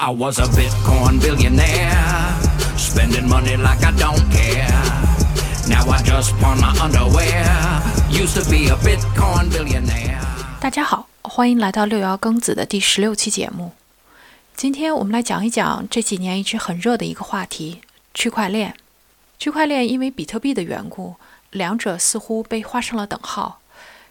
[0.00, 2.32] I was a Bitcoin billionaire,
[2.76, 4.70] spending money like I don't care.
[5.68, 7.82] Now I just pawn my underwear.
[8.08, 10.22] Used to be a Bitcoin billionaire.
[10.60, 13.72] 大家好，欢迎来到六爻庚子的第十六期节目。
[14.54, 17.80] 今天我们来讲一讲这几年一直很热的一个话题——
[18.14, 18.76] 区块链。
[19.36, 21.16] 区块链因为比特币的缘故，
[21.50, 23.58] 两者似乎被画上了等号。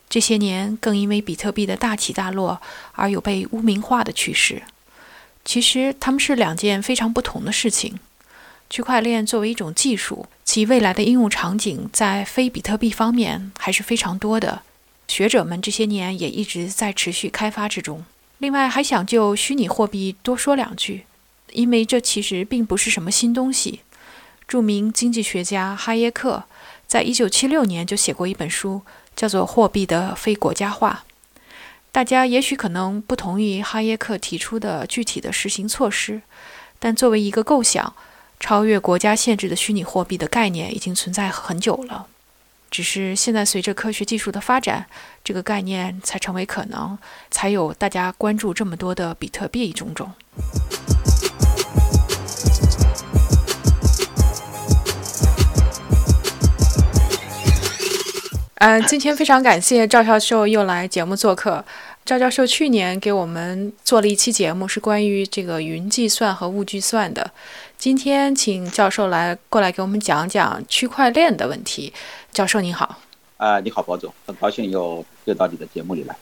[0.09, 2.61] 这些年更因为比特币的大起大落
[2.91, 4.63] 而有被污名化的趋势。
[5.47, 7.97] 其实它们是两件非常不同的事情。
[8.69, 14.61] 区块链作为一种技术，其未来的应用场景在非比特币方面还是非常多的。
[15.07, 18.03] 学者们这些年也一直在持续开发之中。
[18.39, 21.05] 另外，还想就虚拟货币多说两句，
[21.53, 23.79] 因为这其实并不是什么新东西。
[24.49, 26.43] 著名经济学家哈耶克
[26.85, 28.81] 在一九七六年就写过一本书，
[29.15, 31.05] 叫做《货币的非国家化》。
[31.97, 36.21] 大家也许可能不同意哈耶克提出的具体的实行措施，
[36.77, 37.95] 但作为一个构想，
[38.39, 42.05] 超越国家限制的虚拟货币的概念已经存在很久了。
[42.69, 44.85] 只是现在随着科学技术的发展，
[45.23, 46.95] 这个概念才成为可能，
[47.31, 50.13] 才有大家关注这么多的比特币种种。
[58.59, 61.63] 呃，今天非常感谢赵教授又来节目做客。
[62.07, 67.29] 赵教授去年给我们做了一期节目，是关于这个云计算和物计算的。
[67.77, 71.91] 今天请教授来过来给我们讲讲区块链的问题。
[72.31, 72.97] 教授您好。
[73.35, 76.15] 啊，你好，包总，很高兴又又到你的节目里来。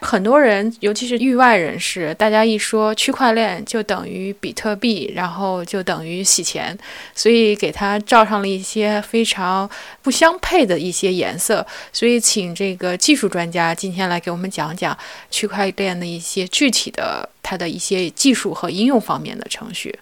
[0.00, 6.76] 很多人，尤其是域外人士，大家一说区块链就等于比特币，然后就等于洗钱，
[7.14, 9.68] 所以给它罩上了一些非常
[10.02, 11.66] 不相配的一些颜色。
[11.92, 14.96] 所以，请这个技术专家今天来给我们讲讲
[15.30, 19.98] 区块链的一些具体的它的一些技术和应用方面的程序。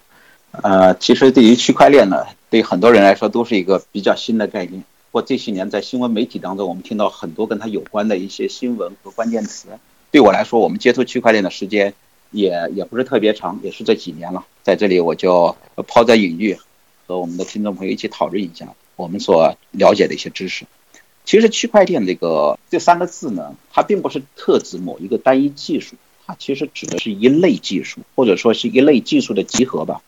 [0.63, 4.83] 呃，其实对于区块链呢，对很多人来说都是一个比较新的概念。
[5.11, 9.67] 或这些年在新闻媒体当中，我们听到很多跟它有关的一些新闻和关键词。
[10.11, 11.93] 对我来说，我们接触区块链的时间
[12.31, 14.45] 也也不是特别长，也是这几年了。
[14.63, 15.55] 在这里，我就
[15.87, 16.57] 抛砖引玉，
[17.07, 20.65] 和我们的听众朋友一起讨论一下我们所了解的一些知识。
[21.25, 30.01] 其实，区块链这个这三个字呢，它并不是特指某一个单一技术，它其实指的是一类技术，或者说是一类技术的集合吧。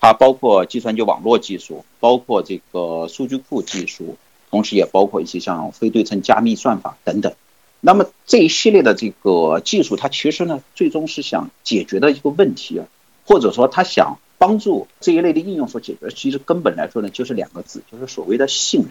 [0.00, 4.16] 它包括计算机网络技术，包括这个数据库技术，
[4.54, 7.34] 同时也包括一些像非对称加密算法等等。
[7.80, 12.86] 那么这一系列的这个技术，它其实呢，最终是想解决的一个问题啊，
[13.26, 16.08] 或者说它想帮助这一类的应用所解决。
[16.14, 18.90] 其实根本来说呢，就是两个字，就是所谓的信任。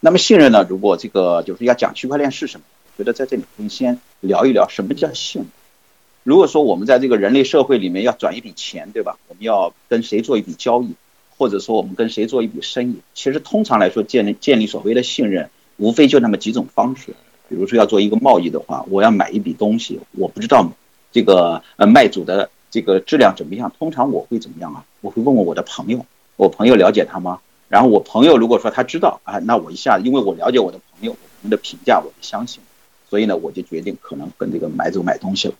[0.00, 2.66] 那么信任呢，如果这个就是要讲区块链是什么，
[2.98, 5.50] 觉得在这里可以先聊一聊什么叫信任。
[6.22, 9.16] 如果说我们在这个人类社会里面要转一笔钱，对吧？
[9.28, 10.94] 我们要跟谁做一笔交易，
[11.42, 17.16] 或者说我们跟谁做一笔生意，其实通常来说建立建立所谓的信任，无非就那么几种方式。
[17.48, 20.70] 比如说要做一个贸易的话，我要买一笔东西，我不知道
[21.10, 23.72] 这个呃卖主的这个质量怎么样。
[23.76, 24.84] 通常我会怎么样啊？
[25.00, 27.40] 我会问问我的朋友，我朋友了解他吗？
[27.68, 32.62] 然后我朋友如果说他知道啊，那我一下，因为我了解我的朋友，我们的评价我就相信，
[33.10, 35.54] 所以呢，我就决定可能跟这个买主买东西了。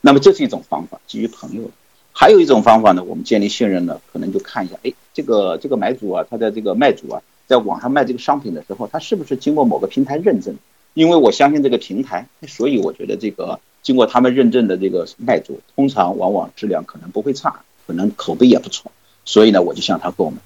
[0.00, 1.70] 那么这是一种方法，基于朋友。
[2.20, 10.56] 还有一种方法呢，我们建立信任呢，可能就看一下，哎，这个这个买主啊，他的这个卖主啊，在网上卖这个商品的时候，他是不是经过某个平台认证？
[10.94, 18.90] 因为我相信这个平台，所以我觉得这个经过他们认证的这个卖主，通常往往质量可能不会差，可能口碑也不错，
[19.24, 20.38] 所以呢，我就向他购买。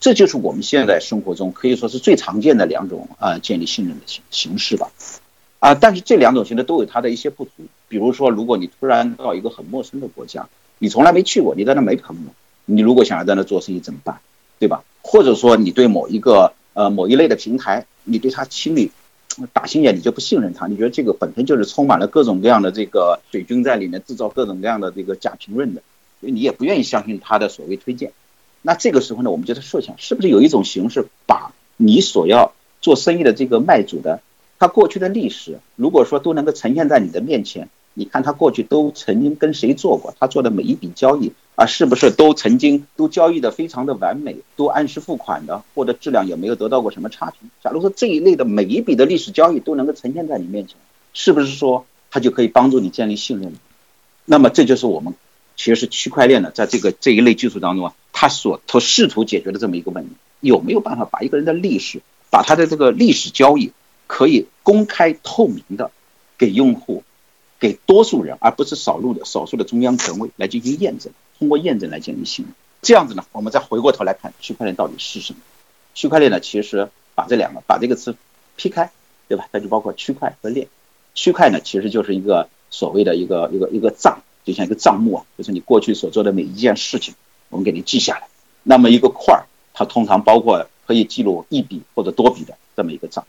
[0.00, 4.92] 这就是我们现在生活中可以说是最常见的两种啊建立信任的形形式吧。
[5.58, 7.50] 啊，但是这两种形式都有它的一些不足。
[7.88, 10.46] 比如说，如果你突然到一个很陌生的国家，
[10.84, 12.22] 你从来没去过，你在那没朋友，
[12.66, 14.20] 你如果想要在那做生意怎么办？
[14.58, 14.84] 对吧？
[15.00, 18.90] 或者说你对某一个呃某一类的平台，你对他心里。
[19.52, 25.82] 打心眼你就不信任他，你觉得这个本身就是充满了各种各样的这个水军在里面制造各种各样的这个假评论的，
[26.20, 28.12] 所以你也不愿意相信他的所谓推荐。
[28.60, 32.52] 那这个时候呢，我们就在设想，是不是有一种形式，把你所要
[32.82, 34.20] 做生意的这个卖主的
[34.58, 37.70] 他过去的历史，如果说都能够呈现在你的面前。
[37.94, 40.14] 你看他过去都曾经跟谁做过？
[40.18, 47.48] 他做的每一笔交易啊，是不是都曾经都交易的非常的完美，都按时付款的，或者质量也没有得到过什么差评？
[47.62, 50.76] 假如说这一类的每一笔的历史交易都能够呈现在你面前，
[51.12, 53.54] 是不是说它就可以帮助你建立信任？
[54.24, 55.14] 那么这就是我们
[55.56, 63.70] 其实是区块链的在这个这一类技术当中啊，它所试图解决的这么一个问题：有没有办法把一个人的历史，把他的这个历史交易
[64.08, 65.92] 可以公开透明的
[66.36, 67.04] 给用户？
[67.64, 71.10] 给多数人，而不是少数的少数的中央权威来进行验证。
[71.38, 72.54] 通过验证来建立信任。
[72.82, 75.38] 这样子呢，我们再回过头来看区块链到底是什么？
[75.94, 78.16] 区块链呢，其实把这两个把这个词
[78.56, 78.90] 劈开，
[79.28, 79.48] 对吧？
[79.50, 80.68] 它就包括区块和链。
[81.14, 87.14] 区块呢，其实就是一个所谓的一个一个一个账，就像一个账目啊，就是你过去所做的每一件事情，
[87.48, 88.28] 我们给你记下来。
[88.62, 93.24] 那么一个块儿，它通常包括可以记录一笔或者多笔的这么一个账。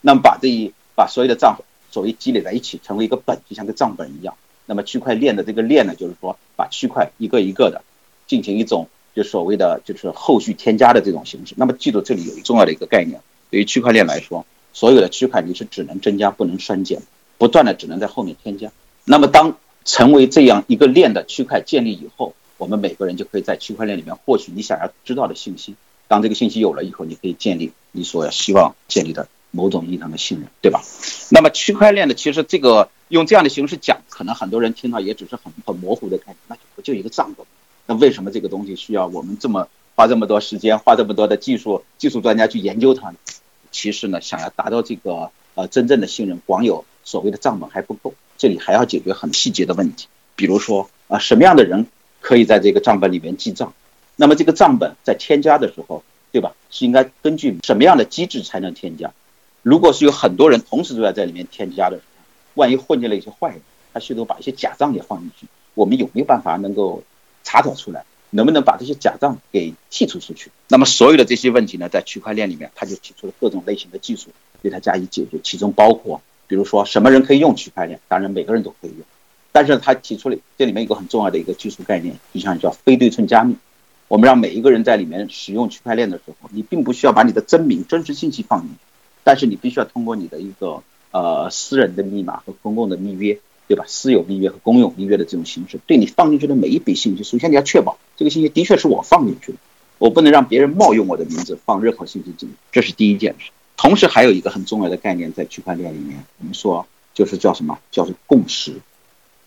[0.00, 1.56] 那么把这一把所有的账
[1.92, 4.34] 所谓积累在一起，成为一个本，就像个账本一样。
[4.66, 7.82] 那么区块链的这个链呢，就是说把区块一个一个的
[8.26, 11.54] 进行一种就所谓的就是后续添加的这种形式。
[11.56, 17.02] 那么记住这里有一重要的一个概念，对于区块链来说，所有的区块你是只能增加不能删减，
[17.38, 18.72] 不断的只能在后面添加。
[19.04, 25.74] 那么当成为这样一个链的区块建立以后，我们每个人就可以在区块链里面获取你想要知道的信息。
[26.06, 30.82] 当这个信息有了以后，你可以建立你所希望建立的某种意义上的信任，对吧？
[31.30, 32.90] 那么区块链的其实这个。
[33.12, 37.46] 用这样的形式讲，可能很多人听到也只是很很模糊的概念，那就不就一个账本？
[37.84, 43.16] 那为什么这个东西需要我们这么花这么多时间，花这么多的技术技术专家去研究它呢？
[43.70, 50.08] 其实呢，想要达到这个呃真正的信任，光有所谓的账本还不够，这里还要解决很细节的问题。
[50.34, 51.86] 比如说啊，什么样的人
[52.22, 53.74] 可以在这个账本里面记账？
[54.16, 56.02] 那么这个账本在添加的时候，
[56.32, 56.54] 对吧？
[56.70, 59.12] 是应该根据什么样的机制才能添加？
[59.62, 62.00] 如果是有很多人同时都在这里面添加的。
[62.54, 63.62] 万一混进了一些坏人，
[63.94, 67.02] 他试图把一些假账也放进去，我们有没有办法能够
[67.42, 68.04] 查找出来？
[68.28, 70.50] 能不能把这些假账给剔除出去？
[70.68, 74.28] 那么所有的这些问题呢，在区块链里面，他就提出了各种类型的技术，
[74.60, 75.38] 对它加以解决。
[75.42, 78.00] 其中包括，比如说什么人可以用区块链？
[78.08, 79.00] 当然每个人都可以用，
[79.50, 83.56] 但是他提出了这里面一个很重要的一个技术概念，就像叫非对称加密。
[84.08, 88.76] 我们让每一个人在里面使用区块链的时候，你并不需要把你的真名、真实信息放进去，
[89.24, 90.82] 但是你必须要通过你的一个。
[91.14, 93.38] 呃，私人的密码和公共的密约，
[93.68, 93.84] 对吧？
[93.86, 99.58] 私有密约和公有密约的这种形式，对你放进去的每一笔信息，首先你要确保这个信息的确是我放进去的，
[99.98, 103.50] 我不能让别人冒用我的名字放任何信息进去，这是第一件事。
[103.76, 107.78] 同时还有一个很重要的概念在区块链里面，我们说就是叫什么？
[107.90, 108.80] 叫做共识。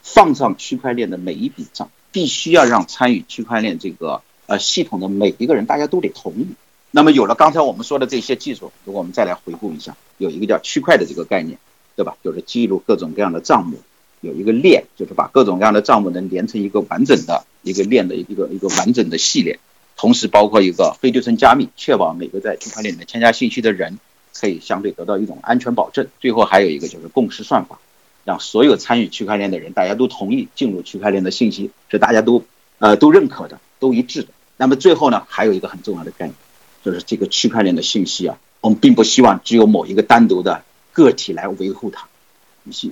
[0.04, 6.46] 放上区块链的每一笔账，必须要让参与区块链这个呃系统的每一个人，大家都得同意。
[6.96, 11.58] 那么有了刚才我们说的这些技术，如果我们再来回顾一下，有一个叫区块的这个概念，
[11.98, 12.16] 对吧？
[12.24, 13.82] 就是记录各种各样的账目，
[14.22, 19.60] 有一个链，就是把各种各样的账目能连成一个完整的一个链的一个一个完整的系列，
[19.98, 24.00] 同时包括一个非对称加密，确保每个在区块链里面添加信息的人
[24.34, 26.08] 可以相对得到一种安全保证。
[26.22, 27.78] 最后还有一个就是共识算法，
[28.24, 32.42] 让所有参与区块链的人大家都同意进入区块链的信息是大家都
[32.80, 34.30] 呃都认可的，都一致的。
[34.56, 36.36] 那么最后呢，还有一个很重要的概念。
[36.86, 42.08] 就是这个区块链的信息啊，我们并不希望只有某一个单独的个体来维护它，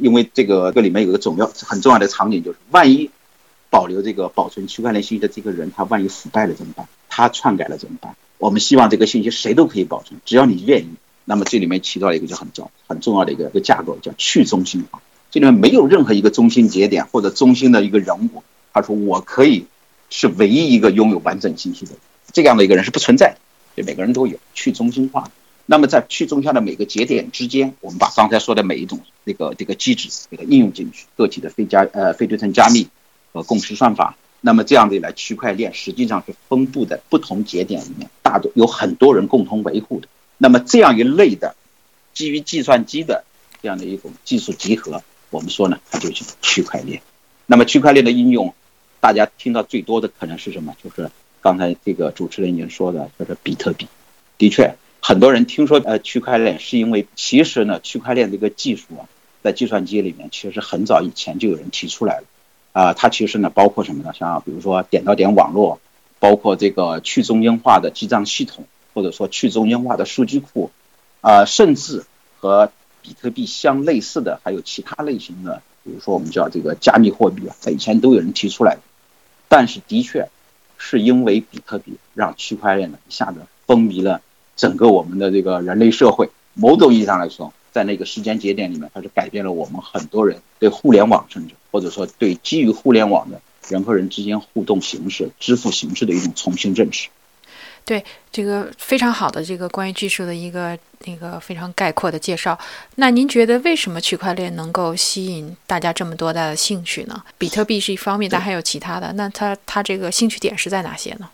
[0.01, 3.11] 因为这个这里面有个重要很重要的场景，就是万一
[3.69, 6.87] 保留这个保存区块链信息的这个人，他万一腐败了怎么办？
[7.07, 8.15] 他篡改了怎么办？
[8.39, 10.89] 我们希望这个信息谁都可以保存，只要你愿意。
[11.25, 15.03] 那么这里面提到一个就很重很重要的一个一个架构，叫去中心化。
[15.29, 18.43] 这里面没有任何一个中心节点或者中心的一个人物，
[18.73, 19.67] 他说我可以
[20.09, 21.91] 是唯一一个拥有完整信息的
[22.31, 23.37] 这样的一个人是不存在的。
[23.75, 25.31] 对每个人都有去中心化，
[25.65, 32.87] 那么在去中心化的每个节点之间，我们把刚才说的每一种那个这个机制给它应用进去，个体的非加呃非对称加密
[33.31, 40.07] 和共识算法，那么这样的来区块链实际上是分布在不同节点里面，大多有很多人共同维护的。
[40.37, 41.55] 那么这样一类的
[42.13, 43.23] 基于计算机的
[43.61, 47.01] 这样的一种技术集合，我们说呢，它就是区块链。
[47.45, 48.53] 那么区块链的应用，
[48.99, 50.75] 大家听到最多的可能是什么？
[50.83, 51.09] 就是。
[51.43, 53.85] 刚才这个主持人已经说的，叫做比特币。
[54.37, 59.03] 的确，很多人听说呃区块链，是因为其实呢，区块链这个技术啊，
[59.43, 62.23] 在计算机里面其实很早以前就有人提出来了。
[62.71, 64.13] 啊，它其实呢包括什么呢？
[64.13, 65.81] 像比如说点到点网络，
[66.19, 70.71] 包括这个去中心化的记账系统，或者说去中心化的数据库，
[71.19, 72.05] 啊，甚至
[72.39, 72.71] 和
[73.01, 78.77] 比特币相类似的还有其他类型的，比如说我们叫这个加密货币啊，在以前都有人提出来。
[79.49, 80.29] 但是的确。
[80.77, 84.21] 是因为比特币让区块链呢一下子风靡了
[84.55, 86.29] 整个我们的这个人类社会。
[86.53, 97.09] 某种意义上来说，在那个时间节点里面，它是改变了我们很多人对互联网甚至或者说对基于互联网的人和人之间互动形式、支付形式的一种重新认识。
[97.85, 102.57] 对这个非常好的这个关于技术的一个那个非常概括的介绍。
[102.95, 107.23] 那您觉得为什么区块链能够吸引大家这么多的兴趣呢？
[107.37, 109.11] 比特币是一方面，但还有其他的。
[109.13, 111.29] 那它它这个兴趣点是在哪些呢？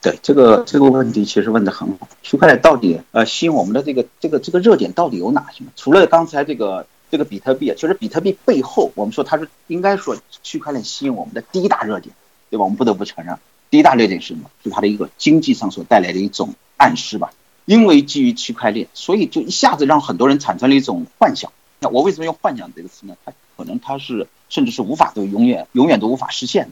[0.00, 2.08] 对这个这个问题其实问得很好。
[2.22, 5.64] 区块链到底呃吸引我们的这个这个这个热点到底有哪些？
[5.74, 12.14] 除了刚才这个这个比特币啊，其实比特币背后我们说它是应该说区块链吸引我们的第一大热点，
[12.48, 12.62] 对吧？
[12.62, 13.36] 我们不得不承认，
[13.70, 14.50] 第一大略点是什么？
[14.64, 17.32] 是它的一个经济上所带来的一种暗示吧。
[17.64, 21.52] 因为基于区块链，所以就一下子让很多人产生了一种幻想。
[21.80, 23.14] 那我为什么用幻想这个词呢？
[23.24, 26.70] 它可能它是甚至是无法都永远永远都无法实现。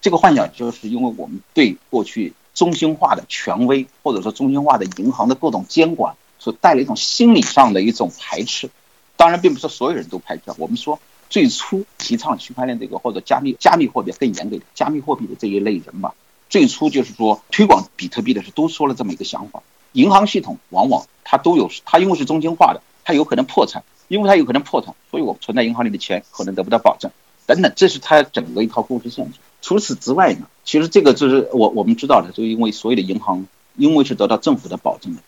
[0.00, 8.70] 这个幻想就是因为我们对过去中心化的权威或者说中心化的银行的各种监管所带来一种心理上的一种排斥。
[9.16, 10.44] 当然，并不是所有人都排斥。
[10.56, 10.98] 我们说
[11.30, 16.14] 最初提倡区块链这个或者加密加密货币更严格加密货币的这一类人吧，
[16.50, 19.62] 最初就是说推广比特币的时候都说了这么一个想法。
[19.92, 27.10] 银行系统往往它都有，它因为是中心化的，它有可能破产，因为它有可能破产，所以我存在银行里的钱可能得不到保证，
[27.46, 29.32] 等等，这是它整个一套故事线。
[29.62, 33.46] 除此之外呢，其实这个就是我我们知道的，就因为所有的银行，
[33.76, 35.22] 因为是得到政府的保证的，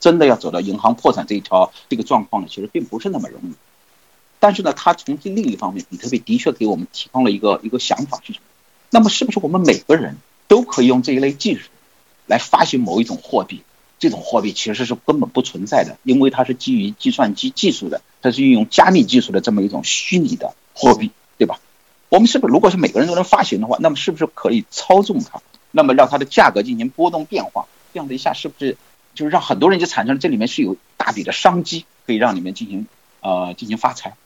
[0.00, 3.54] 真的要走到银行破产这一条这个状况呢，其实并不是那么容易。
[4.42, 8.44] 但是呢，它从另一方面，比特币的确给我们提供了一个一个想法是什么？
[8.90, 10.16] 那么是不是我们每个人
[10.48, 11.68] 都可以用这一类技术
[12.26, 13.62] 来发行某一种货币？
[14.00, 21.60] 这种货币其实是根本不存在的，因为它是基于计算机技术的，它是运用加密技术的这么一种虚拟的货币，对吧？
[22.08, 25.40] 我们是不是如果是每个人都能发行的话，那么是不是可以操纵它？
[25.70, 27.66] 那么让它的价格进行波动变化？
[27.94, 28.76] 这样的一下是不是
[29.14, 32.88] 就是让很多人就产生了这里面是有大笔的商机，可以让你们进行
[33.20, 34.16] 呃进行发财？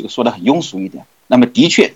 [0.00, 1.04] 这个说的很庸俗一点。
[1.26, 1.92] 那么的确，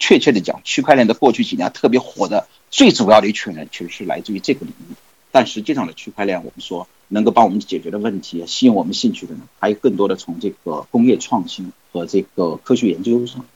[0.00, 4.94] 确切的讲，区块链的过去几年特别火的最主要的一群人，其实是来自于这个领域。
[5.30, 13.46] 但实际上的区块链，我们说能够帮我们解决的问题，吸引我们兴趣的呢，还有更多的从这个工业创新和这个科学研究上。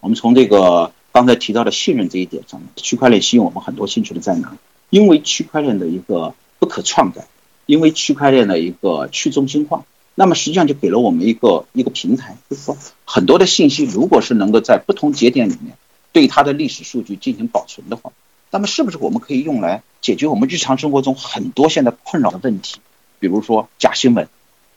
[0.00, 4.56] 我们从这个刚才提到的信任这一点上，区块链吸引我们很多兴趣的在哪？
[4.88, 7.28] 因为区块链的一个不可篡改，
[7.66, 9.84] 因为区块链的一个去中心化，
[10.20, 15.78] 那么实际上就给了我们一个一个平台，就是说很多的信息，如果是能够在不同节点里面
[16.12, 18.12] 对它的历史数据进行保存的话。
[18.50, 22.80] 那么是不是我们可以用来解决我们日常生活中很多现在困扰的问题？
[23.18, 24.28] 比如说假新闻，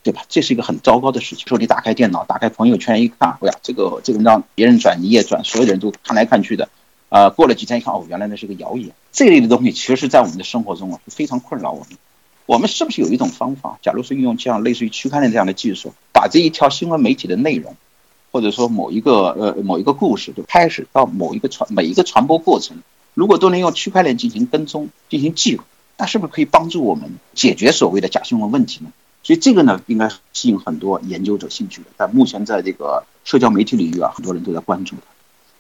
[0.01, 0.23] 对吧？
[0.29, 1.45] 这是一个很糟糕的事情。
[1.45, 6.69] 说你打开电脑，打开朋友圈一看，哎呀，这个这个让别人转你也转，所有的人都看来看去的，
[7.09, 8.91] 呃，过了几天一看，哦，原来那是个谣言。
[9.11, 11.89] 这类的东西其实在我们的生活中啊，非常困扰我们。
[12.45, 13.79] 我们是不是有一种方法？
[13.81, 17.77] 假如是运用像类似于区块链这样的技术，把这一条新闻媒体的内容，
[18.31, 22.77] 或者说某一个呃某一个故事，就开始到某一个传每一个传播过程。
[23.13, 25.63] 如果都能用区块链进行跟踪、进行记录，
[25.97, 28.91] 那是不是可以帮助我们解决所谓的假新闻问题呢？
[29.23, 31.87] 所以这个呢，应该吸引很多研究者兴趣的。
[31.95, 35.03] 但目前在这个社交媒体领域啊，很多人都在关注它。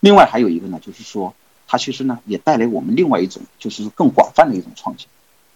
[0.01, 1.33] 另外还有一个呢，就是说
[1.65, 5.07] 它其实呢也带来我们另外一种，就是更广泛的一种创新。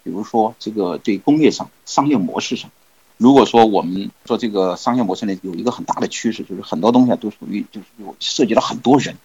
[0.07, 2.71] 比如说这个对工业上、商业模式上，
[3.17, 9.17] 如果说我们做这个商业模式呢，有一个很大的趋势，就是很多东西都属于就是有涉及到很多人，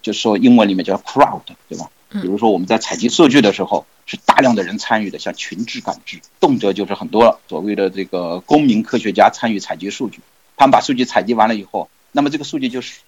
[0.00, 1.90] 就是说英文里面叫 crowd，对吧？
[2.08, 10.20] 比如说我们在采集数据的时候，是大量的人参与的，像群智感知，动辄就是很多所谓的这个公民科学家参与采集数据。
[10.56, 13.00] 他们把数据采集完了以后，那么这个数据就是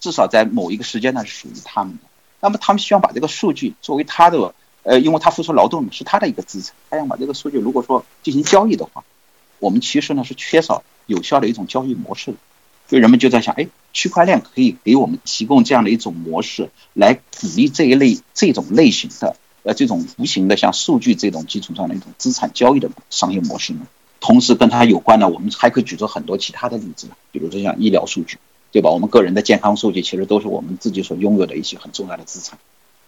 [0.00, 2.00] 至少在某一个时间段是属于他们的。
[2.40, 9.02] 那么他们希望把这个数据作为他的，呃，因为他付出劳动是他的一个资产，他想把这个数据如果说进行交易的话，
[9.58, 12.36] 我们其实呢是缺少有效的一种交易模式的。
[12.86, 23.86] 所以人们就在想，哎，区块链可以给我们提供这样的一种模式，来鼓励这一类这种类型的，呃，这种无形的像数据这种基础上的一种资产交易的商业模式呢。
[24.20, 28.36] 同时跟它有关的，我们还可以举出很多其他的例子，比如说像医疗数据，
[28.70, 28.90] 对吧？
[28.90, 32.58] 我们个人的健康数据其实都是我们自己所拥有的一些很重要的资产。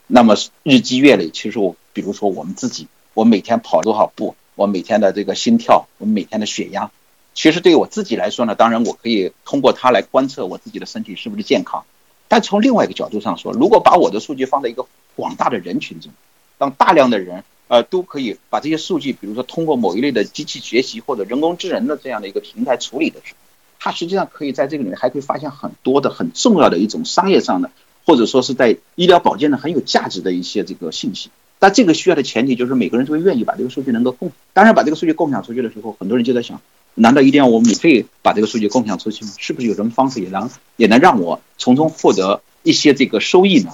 [0.07, 6.91] 那么日积月累，其实我比如说我们自己，我每天跑多少步，我每天的这个心跳，我每天的血压。
[7.35, 11.85] 其实对于我自己来说呢，当然我可以通过它来观测我自己的身体是不是健康。
[12.29, 16.13] 但从另外一个角度上说，如果把我的数据放在一个广大的人群中，
[16.59, 23.39] 让大量的人呃都可以把这些数据，比如说通过某一类的机器学习或者人工智能的这样的一个平台处理的时候，
[23.79, 27.71] 它实际上可以在这个里面还可以发现很多的很重要的一种商业上的，
[28.07, 31.29] 或者说是在医疗保健的很有价值的一些这个信息。
[31.59, 34.31] 但这个需要的前提就是每个人都会愿意把这个数据能够共。
[34.53, 36.61] 当然，把这个数据共享出去的时候，很多人就在想。
[36.99, 39.33] 难道一定要我免费把这个数据共享出去吗？
[39.37, 43.73] 是不是有什么方式也能也能让我从中获得一些这个收益呢？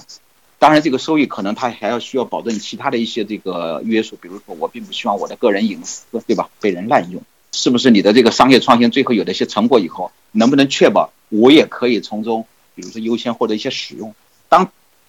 [0.59, 6.49] 当然，这个收益可能他还要需要保证其他的一些这个约束，比如说我并不希望我的个人隐私，对吧？
[6.59, 7.21] 被人滥用。
[7.51, 14.15] 是不是你的这个商业创新最后有的一些成果以后，能不能确保我也可以从中，比如说优先获得一些使用？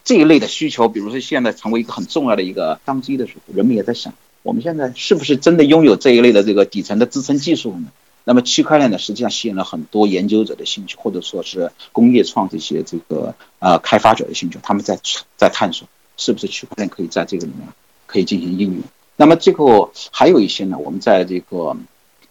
[0.05, 7.87] 这一类的需求，比如说现在成为一个很重要的一个商机的时候，人们也在想，我们现在是不是真的拥有这一类的这个底层的支撑技术呢？
[8.23, 14.97] 那么区块链呢，实际上吸引了很多研究者的兴趣，或者说是工业创这些这个呃开发者的兴趣，他们在
[15.35, 15.87] 在探索。
[16.17, 17.67] 是不是区块链可以在这个里面
[18.05, 18.83] 可以进行应用？
[19.17, 21.75] 那么最后还有一些呢，我们在这个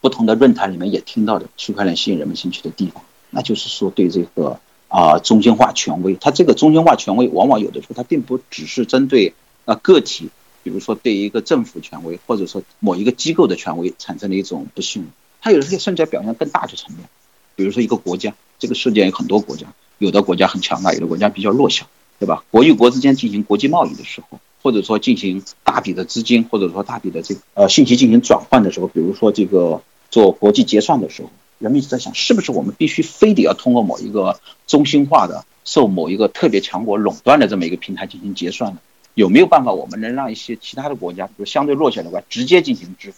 [0.01, 4.59] 不同的论坛里面也听到的区块链吸引人们兴趣的地方，那就是说对这个
[4.95, 9.33] 啊中心化权威，它这个中心化权威往往有的时候它并不只是针对
[9.65, 10.29] 啊个体，
[10.63, 15.11] 比如说对一个政府权威或者说某一个机构的权威产生了一种不信任，
[15.41, 17.09] 它有的时候甚至表现更大的层面，
[17.57, 21.87] 比如说一个国家，这个世界有很多国家，有的国家很强大，有的国家比较弱小，
[22.19, 22.45] 对吧？
[22.51, 24.39] 国与国之间进行国际贸易的时候。
[24.65, 38.79] 或者说进行大笔的资金，或者说大笔的这个呃信息进行转换的时候，比如说这个做国际结算的时候，人们一直在想，是不是我们必须非得要通过某一个中心化的、受某一个特别强国垄断的这么一个平台进行结算呢？
[39.13, 43.17] 有没有办法，我们能让一些其他的国家，比如相对弱小的国家，直接进行支付？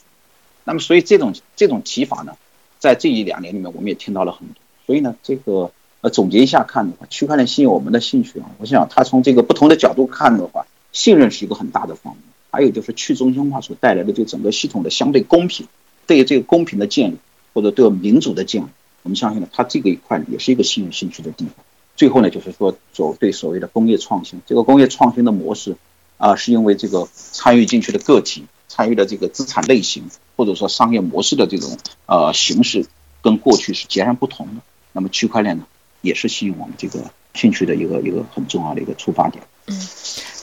[0.64, 2.38] 那么，所以这种这种提法呢，
[2.80, 4.56] 在这一两年里面，我们也听到了很多。
[4.86, 10.66] 所以呢，这个呃总结一下看的话，区块链吸引我们的兴趣啊，我想它从这个不同的角度看的话。
[10.94, 15.68] 信任是一个很大的方面，还有就是去中心化所带来的对整个系统的相对公平，
[16.08, 17.18] 对于这个公平的建立
[17.58, 18.68] 或者对民主的建立，
[19.02, 21.56] 我们相信呢，它这个一块也是一个吸引兴趣的地方。
[21.96, 25.76] 最后呢，就是说所对所谓的工业创新，这个工业创新的模式
[26.18, 30.04] 啊，是因为这个参与进去的个体参与的这个资产类型
[30.36, 32.86] 或者说商业模式的这种呃形式
[33.24, 34.62] 跟过去是截然不同的。
[34.92, 35.66] 那么区块链呢，
[36.02, 37.00] 也是吸引我们这个
[37.34, 39.44] 兴趣的一个一个很重要的一个出发点。
[39.66, 39.76] 嗯。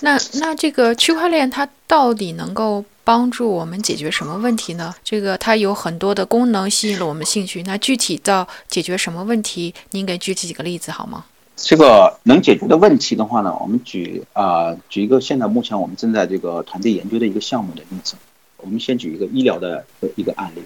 [0.01, 4.95] 那那这个区块链它到底能够帮助我们解决什么问题呢？
[5.05, 7.63] 这个它有很多的功能吸引了我们兴趣。
[7.65, 9.75] 那具体到解决什么问题？
[9.91, 11.27] 您给举几个例子好吗？
[11.55, 18.15] 这个能解决的问题的话呢，我们举啊举一个现在目前我们正在这个团队研究的一个项目的例子。
[18.57, 19.85] 我们先举一个医疗的
[20.17, 20.63] 一个案例，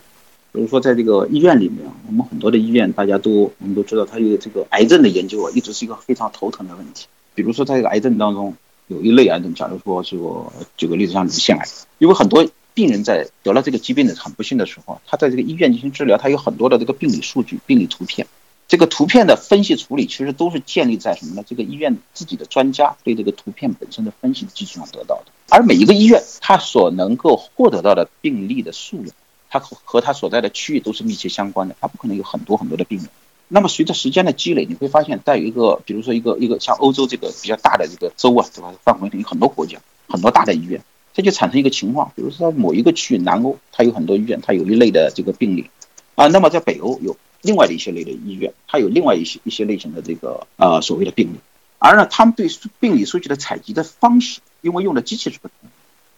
[0.52, 7.06] 比如说在这个医院里面，我们很多的医院大家都我们都知道，它有这个癌症的研究啊，一直是一个非常头疼的问题。
[7.34, 8.54] 比如说在这个癌症当中。
[8.88, 11.66] 有一类癌症，假如说是我举个例子，像乳腺癌，
[11.98, 18.26] 因为很多病人在得了这个疾病的很不幸的时候，他在这个医院进行治疗，他有很多的这个病理数据、病理图片，
[18.66, 21.44] 这个图片的分析处理其实都是建立在什么呢？
[21.46, 25.32] 这个医院自己的专家对这个图片本身的分析基础上得到的。
[25.50, 29.14] 而每一个医院，它所能够获得到的病例的数量，
[29.50, 33.08] 它和和它所在的区域都是密切相关的，它不可能有很多很多的病人。
[33.48, 38.74] 那么随着时间的积累，你会发现，在一个比如说一个一个像欧洲这个比较大的这个州啊，对吧？
[38.84, 40.82] 范围内有很多国家，很多大的医院，
[41.14, 45.70] 这就产生一个情况，比如说某一个区域，南欧它有很多医院，它有一类的这个病例
[46.14, 46.26] 啊。
[46.28, 51.38] 那么在北欧有另外的一些类的医院，它有另外一些一些类型的这个呃所谓的病例。
[51.78, 55.70] 而呢，他们对病理数据的采集的方式，因为用的机器是不同，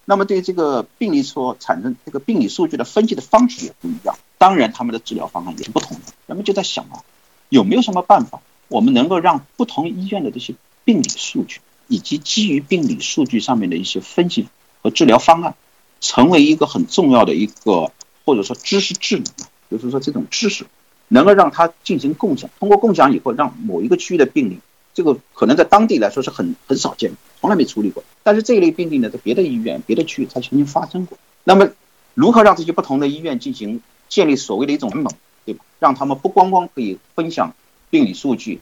[0.05, 4.19] 那么对这个病例所产生这个病理数据的分析的方式也不一样。
[4.38, 6.12] 当然，他们的治疗方案也是不同的。
[6.27, 7.05] 人们就在想啊。
[7.50, 14.48] 有没有什么办法，我们能够让不同医院的这些病理数据，以及基于病理数据上面的一些分析
[14.82, 15.54] 和治疗方案，
[16.00, 17.92] 成为一个很重要的一个
[18.24, 19.24] 或者说知识智能，
[19.70, 20.64] 就是说这种知识
[21.08, 22.48] 能够让它进行共享。
[22.60, 24.60] 通过共享以后，让某一个区域的病例，
[24.94, 28.04] 这个可能在当地来说是很很少见，从来没处理过。
[28.22, 31.18] 但是这一类病例呢，在别的医院、别的区域它曾经发生过。
[31.42, 31.68] 那么，
[32.14, 35.12] 如何让这些不同的医院进行建立所谓的一种联盟？
[35.44, 37.55] 对吧让他们不光光可以分享
[37.88, 38.61] 病理数据、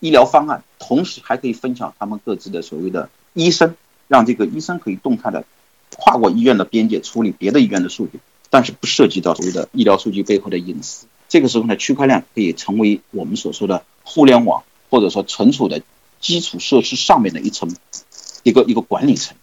[0.00, 3.74] 医疗方案，同时还可以分享他们各自的所谓的医生，
[4.08, 5.44] 让这个医生可以动态的
[5.96, 11.06] 跨过医院的边界处理别的医院的数据，但是不涉及到所谓的医疗数据背后的隐私。
[11.28, 15.82] 这个时候呢，区块链可以成为我们所说的互联网或者说存储的
[16.20, 17.74] 基础设施上面的一层
[18.44, 19.36] 一个一个管理层。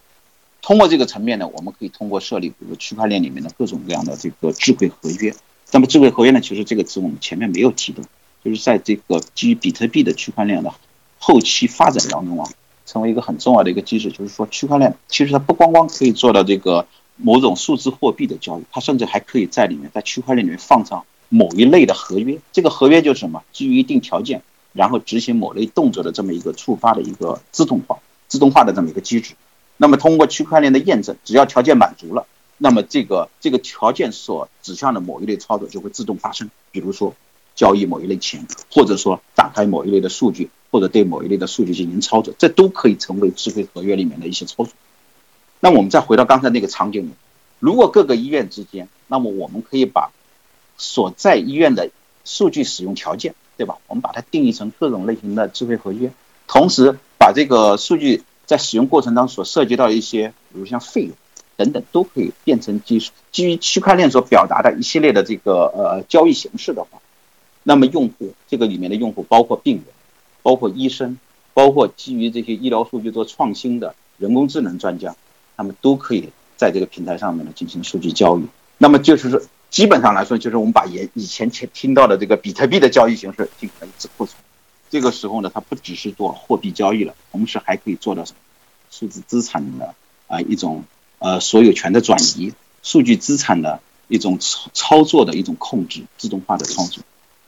[0.62, 5.34] 通过这个层面呢，我们可以通过设立比如区块链里面的各种各样的这个智慧合约。
[5.74, 6.40] 那么智慧合约呢？
[6.42, 8.02] 其实这个词我们前面没有提到，
[8.44, 10.72] 就是在这个基于比特币的区块链的
[11.18, 12.50] 后期发展当中啊，
[12.84, 14.10] 成为一个很重要的一个机制。
[14.12, 22.38] 就是说，区块链其实它不光光可以做到这个某种数字货币的交易，它甚至还可以在里面在区块链里面放上某一类的合约。
[22.52, 23.42] 这个合约就是什么？
[23.50, 24.42] 基于一定条件，
[24.74, 29.32] 然后执行某类动作的这么一个触发的一个自动化、自动化的这么一个机制。
[29.78, 32.26] 那么通过区块链的验证，只要条件满足了。
[32.64, 37.16] 那么这个这个条件所指向的某一类操作就会自动发生，比如说
[37.56, 44.72] 交易某一类钱，或者说打开某一类的数据，或者对某一类的数据进行操作，这都可以成为智慧合约里面的一些操作。
[45.58, 47.10] 那我们再回到刚才那个场景里，
[47.58, 50.12] 如果各个医院之间，那么我们可以把
[50.78, 51.90] 所在医院的
[52.24, 53.78] 数据使用条件，对吧？
[53.88, 56.12] 我们把它定义成各种类型的智慧合约，
[56.46, 61.16] 同时把这个数据在使用过程当中所涉及到一些，比如像费用。
[61.62, 67.00] 等等都可以变成基基于区块链所表达的一系列的这个呃交易形式的话，
[67.62, 69.84] 那么用户这个里面的用户包括病人，
[70.42, 71.18] 包括医生，
[71.54, 75.14] 包括基于这些医疗数据做创新的，人工智能专家，
[75.56, 78.42] 他们都可以在这个平台上面呢进行数据交易。
[78.78, 84.34] 那么就是说，基本上来说，就是我们把以以前前听到的这个比特币的交易形式进行了一次扩充。
[84.90, 88.38] 这个时候呢，它不只是做货币交易了，同时还可以做到什么？
[88.90, 89.94] 数字资产的
[90.26, 90.84] 啊一种
[91.22, 97.02] 呃所有权的转移，数据资产的一种操操作的一种控制，自动化的操作。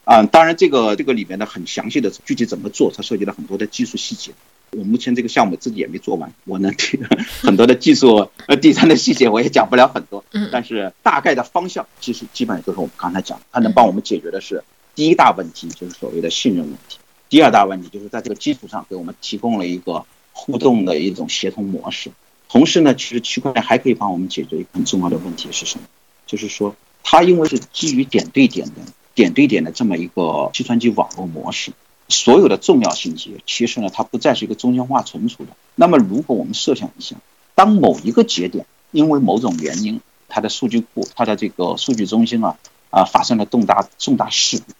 [0.05, 4.31] 啊，当然这个这个里面的很详细的具体怎么做，它涉及了很多的技术细节。
[4.71, 6.99] 我目前这个项目自己也没做完，我能提
[7.41, 10.23] 很多的技术呃底层的细节我也讲不了很多。
[10.31, 16.97] 嗯，但是大概的方向其实基本上就是我们刚才讲，它能帮我们解决的是第一大问题，就是所谓的信任问题。
[17.29, 22.11] 第二大问题就是在这个基础上给我们提供了一个互动的一种协同模式。
[22.47, 25.85] 同时呢，其实区块链还可以帮我们解决一个很重要的问题是什么？
[26.25, 28.73] 就是说它因为是基于点对点的、
[29.13, 31.71] 点对点的这么一个计算机网络模式，
[32.09, 35.51] 所有的重要信息其实呢它不再是一个中心化存储的。
[35.75, 37.15] 那么如果我们设想一下，
[37.53, 42.57] 当某一个节点因为某种原因，它的数据库、它的这个数据中心啊
[42.89, 44.73] 啊发生了重大重大事故，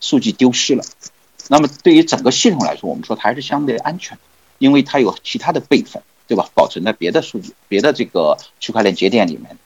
[0.00, 0.84] 数据丢失了。
[1.48, 4.22] 那么对于整个系统来说，我们说它还是相对安全的，
[4.58, 6.48] 因为它有其他的备份，对吧？
[6.54, 9.56] 保存在别的数据、别的这个区块链节点里面，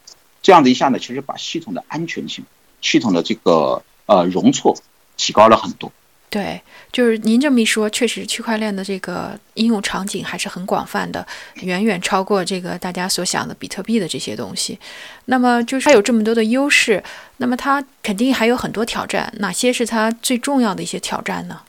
[0.40, 2.44] 这样的一下呢，其实把系统的安全性、
[2.80, 4.76] 系统的这个呃容错
[5.16, 5.90] 提高了很多。
[6.30, 14.78] 对，就是您这么一说，确实区块链的这个应用场景还是很广泛的，远远超过这个大家所想的比特币的这些东西。
[15.26, 17.02] 那么就是它有这么多的优势，
[17.36, 21.60] 那么它肯定还有很多挑战，哪些是它最重要的一些挑战呢？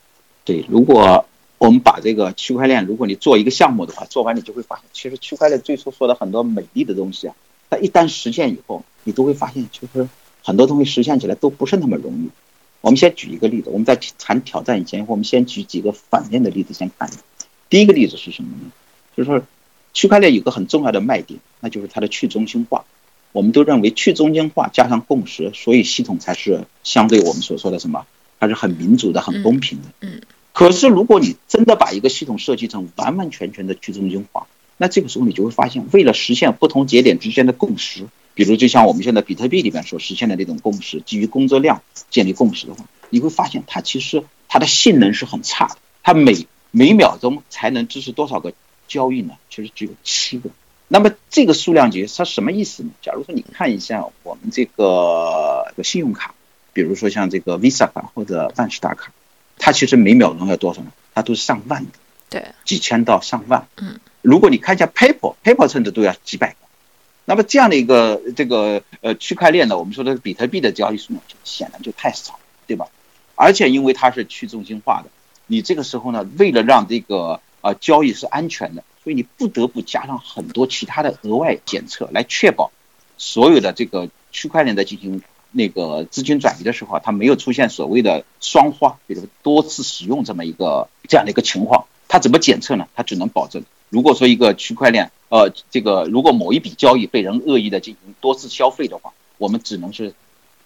[0.44, 1.22] 对，如果
[1.58, 7.34] 我们把这个区块链，如果你做一个项目的话，做完你就会发现，其实区块链最初说的很多美丽的东西啊，
[7.70, 10.08] 它一旦实现以后，你都会发现，就是
[10.42, 12.28] 很多东西实现起来都不是那么容易。
[12.80, 17.08] 我们先举一个例子，我们在谈挑战以前，我们先举几个反面的例子先看。
[17.70, 18.70] 第一个例子是什么呢？
[19.16, 19.42] 就是说，
[19.94, 22.84] 区块链有个很重要的卖点，那就是它的去中心化。
[23.32, 28.04] 我们都认为去中心化加上共识，所以系统才是相对我们所说的什么，
[28.38, 29.88] 它是很民主的、很公平的。
[30.00, 30.20] 嗯。
[30.54, 38.06] 可是如果你真的把一个系统设计成完完全全的去中心化，那这个时候你就会发现，为了实现不同节点之间的共识。
[38.34, 45.76] 比如，就像我们现在比特币里面所实现的那种共识，基于工作量建立共识的话，你会发现它其实它的性能是很差的。
[46.02, 48.52] 它每每秒钟才能支持多少个
[48.88, 49.34] 交易呢？
[49.50, 50.50] 其实只有七个。
[50.88, 52.90] 那么这个数量级它什么意思呢？
[53.02, 56.34] 假如说你看一下我们这个信用卡，
[56.72, 59.12] 比如说像这个 Visa 卡或者万事达卡，
[59.58, 60.92] 它其实每秒钟要多少呢？
[61.14, 61.90] 它都是上万的，
[62.28, 63.66] 对，几千到上万。
[63.76, 66.56] 嗯，如果你看一下 PayPal，PayPal 甚至都要几百。
[67.24, 72.86] 那么这样的一个这个呃区块链呢，我们说的比特币的交易数量就显然就太少，对吧？
[73.34, 75.10] 而且因为它是去中心化的，
[75.46, 82.70] 你这个时候呢，为了让这个呃交易是安全的，所以你不得不加上很多其他的额外检测，来确保
[83.16, 85.22] 所有的这个区块链的进行
[85.54, 91.86] 那个资金转移的时候啊，它没有出现所谓的双花，比如多次使用这么一个这样的一个情况。
[92.08, 92.86] 它怎么检测呢？
[92.94, 95.10] 它只能保证，如果说一个区块链。
[95.30, 100.14] 呃，这个如果某一笔交易被人恶意的进行多次消费的话，我们只能是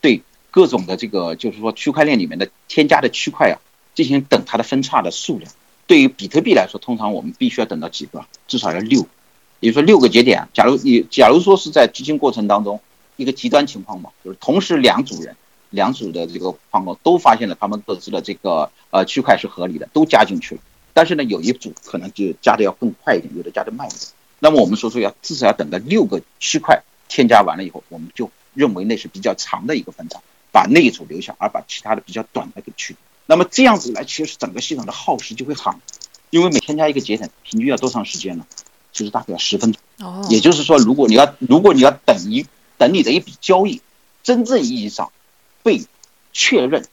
[0.03, 0.21] 对
[0.51, 3.57] 各种的这个，就是说区块链里面的添加的区块啊，
[3.95, 5.51] 进行等它的分叉的数量。
[5.87, 9.07] 对于比特币来说，通常我们必须要等到几个，至少要六，
[9.61, 10.49] 也就说六个节点。
[10.53, 12.83] 假如你假如说是在执行过程当中
[13.19, 15.37] 一个极端情况嘛，就是同时两组人、
[15.71, 20.61] 两组的这个矿工都发现了他们各自的这个呃区块是合理的，都加进去了，
[20.95, 24.01] 但是呢，有一组可能就加的要更快一点，有的加的慢一点。
[24.39, 30.21] 那么我们说说要至少要等到六个区块添加完了以后，我们就认为那是比较长的一个分叉，
[30.53, 33.03] 把那一组留下，而把其他的比较短的给去掉。
[33.27, 35.75] 那么这样子来，其实整个系统的耗时就会很，
[36.31, 38.47] 因为每添加一个节点，平均要多长时间呢？
[38.91, 39.83] 其实大概要十分钟。
[39.99, 40.27] 哦。
[40.31, 42.47] 也就是说，如果你要如果你要等一
[42.79, 43.83] 等你的一笔交易
[44.23, 45.13] 真正意义上
[45.63, 45.83] 被
[46.33, 46.87] 确认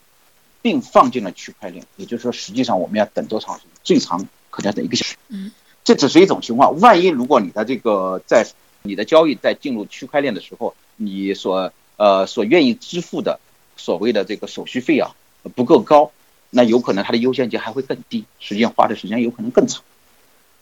[0.60, 3.70] 并放进了区块链，也就是说，实际上我们要等多长时间？
[3.84, 5.16] 最长可能要等一个小时。
[5.28, 5.52] 嗯。
[5.84, 8.44] 这只是一种情况，万一如果你的这个在
[8.82, 13.38] 你的交易在进入区块链的时候，你所呃所愿意支付的
[13.76, 15.14] 所谓的这个手续费啊
[15.54, 16.10] 不够高，
[16.50, 19.84] 那有可能它的优先级还会更低，实际上花的时间有可能更长。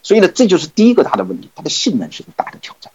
[0.02, 2.92] 所以呢，这就是第一个大的问题，它的性能是个大的挑战。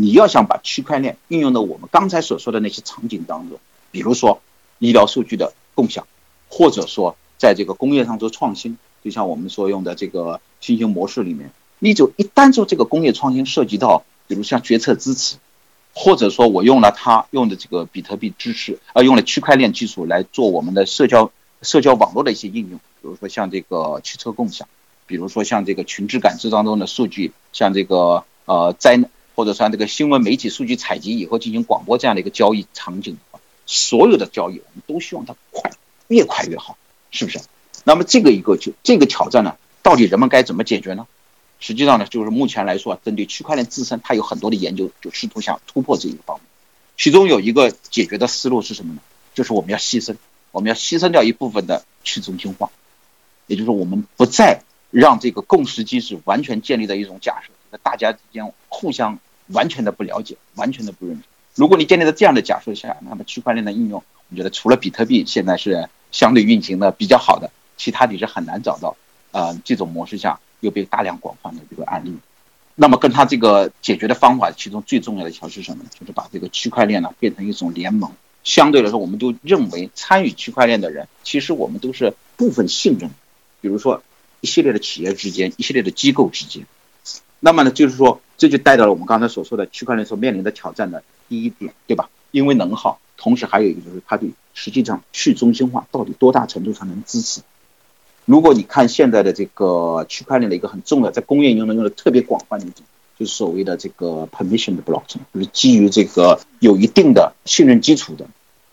[0.00, 3.58] 你要想把区块链应用到我们刚才所说的那些场景当中，
[3.90, 4.40] 比如说
[4.78, 6.06] 医疗数据的共享，
[6.48, 8.78] 或者说在这个工业上做创新。
[9.02, 15.36] 就像我们所用的这个新型模式里面，你就一旦做这个工业创新，涉及到比如像决策支持，
[15.94, 21.32] 或者说我用了它用的这个比特币支持，呃，用了区块链技术来做我们的社交
[21.62, 24.68] 社交网络的一些应用，比如说像这个汽车共享，
[25.06, 29.00] 比如说像这个群智感知当中的数据，像这个呃灾
[29.38, 33.18] 或者像这个新闻媒体数据采集以后进行广播这样的一个交易场景，
[33.66, 35.70] 所有的交易我们都希望它快，
[36.08, 36.76] 越快越好，
[37.12, 37.38] 是不是？
[37.84, 41.06] 那么这个一个就这个挑战呢，到底人们该怎么解决呢？
[41.60, 46.44] 实际上呢，就是目前来说，针对区块链自身，它有很多的研究，就试图想突破这一个方面。
[46.96, 49.00] 其中有一个解决的思路是什么呢？
[49.34, 50.16] 就是我们要牺牲，
[50.50, 52.72] 我们要牺牲掉一部分的去中心化，
[53.46, 61.22] 也就是，我们不再让这个共识机制完全建立在一种假设，那大家之间互相完全的不了解，完全的不认识。
[61.54, 68.96] 如果你建立在这样的假设下，那么区块链的应用，我觉得除了比特币现在是相对运行的比较好的，其他你是很难找到，
[69.32, 70.40] 呃，这种模式下。
[70.60, 72.12] 又被大量广泛的这个案例，
[72.74, 75.90] 那么跟他这个解决的方法，其中最重要的一条是什么呢？
[75.96, 78.10] 就是把这个区块链呢变成一种联盟。
[78.42, 83.10] 相对来说，我们都认为参与区块链的人，其实我们都是部分信任，
[83.60, 84.02] 比如说
[84.40, 86.66] 一系列的企业之间，一系列的机构之间。
[87.38, 92.08] 那么呢，就是说这就带到了我们刚才所说的区块链所面临的挑战的第一点，对吧？
[92.30, 97.42] 因为能耗，同时还有一个就是它对实际上去中心化到底多大程度上能支持？
[98.24, 102.84] 如果你看现在的这个区块链的一个很重要，在工业应用用的特别广泛的一种，
[103.18, 105.02] 就是所谓的这个 permission 的 block，
[105.34, 108.26] 就是基于这个有一定的信任基础的，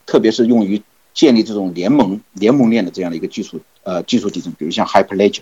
[0.05, 5.41] 特别是用于建立这种联盟联盟链的这样的一个技术呃技术底层，比如像 Hyperledger，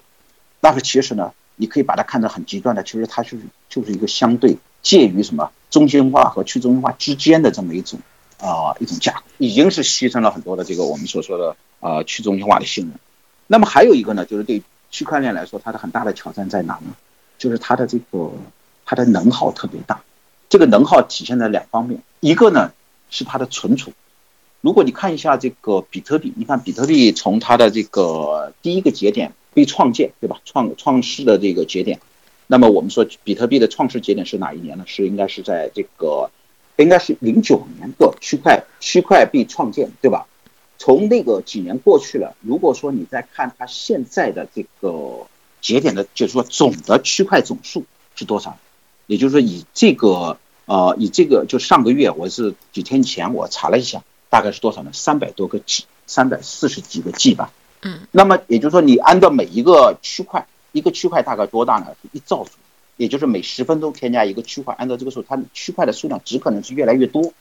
[0.61, 3.39] 那个其实呢，你可以把它看得很极端的，其实它是
[3.69, 7.99] 就是一个相对介于什么中心化和去中心化之间的这么一种
[8.39, 12.93] 啊一种架构，已经是牺牲了很多的这个我们所说的啊去中心化的信任。
[13.47, 16.95] 那么还有一个呢，就是对区块链来说，它的很大的挑战在哪呢？
[17.37, 18.31] 就是它的这个
[18.85, 20.01] 它的能耗特别大。
[20.49, 22.71] 这个能耗体现在两方面，一个呢
[23.09, 23.91] 是它的存储。
[24.61, 30.41] 如果你看一下这个比特币，你看比特币从它的这个第一个节点被创建，对吧？
[30.45, 31.99] 创创世的这个节点，
[32.47, 34.83] 那么我们说比特币的创世节点是哪一年呢？
[34.87, 36.29] 是应该是在这个
[36.77, 40.27] 应该是零九年的区块区块币创建，对吧？
[40.79, 45.27] 从那个几年过去了，如果说你再看它现在的这个
[45.61, 47.85] 节点的，就是说总的区块总数
[48.15, 48.57] 是多少？
[49.07, 54.91] 也就是说以这个呃以这个就上个月我是几天前我查了一下，大概是多少呢？
[54.93, 57.51] 三百多个 G，三百四十几个 G 吧。
[57.83, 57.99] 嗯。
[58.11, 61.87] 那么也就是说你按照每一个区块，一个区块大概多大呢？
[62.11, 62.51] 一兆数，
[62.97, 67.33] 也就是每十分钟添加一个区块，按照这个数，它区块的数量只可能是越来越多。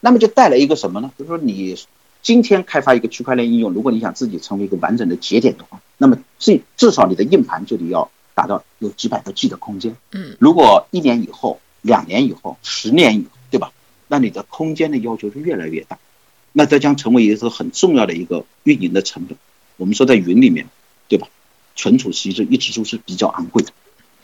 [0.00, 1.10] 那么就带来一个什么呢？
[1.18, 1.76] 就是说你。
[2.22, 9.94] 今天开发一个区块链应用，如果你想自己成为一个完整的节点的话，那么至至少你的硬盘就得要达到有几百个 G 的空间。
[10.10, 13.70] 嗯，如果一年以后、两年以后、十年以后，对吧？
[14.08, 16.00] 那你的空间的要求是越来越大，
[16.50, 19.38] 那这将成为一个很重要的一个运营的成本。
[19.76, 20.68] 我们说在云里面，
[21.08, 21.28] 对吧？
[21.74, 23.72] 存储其实一直都是比较昂贵的。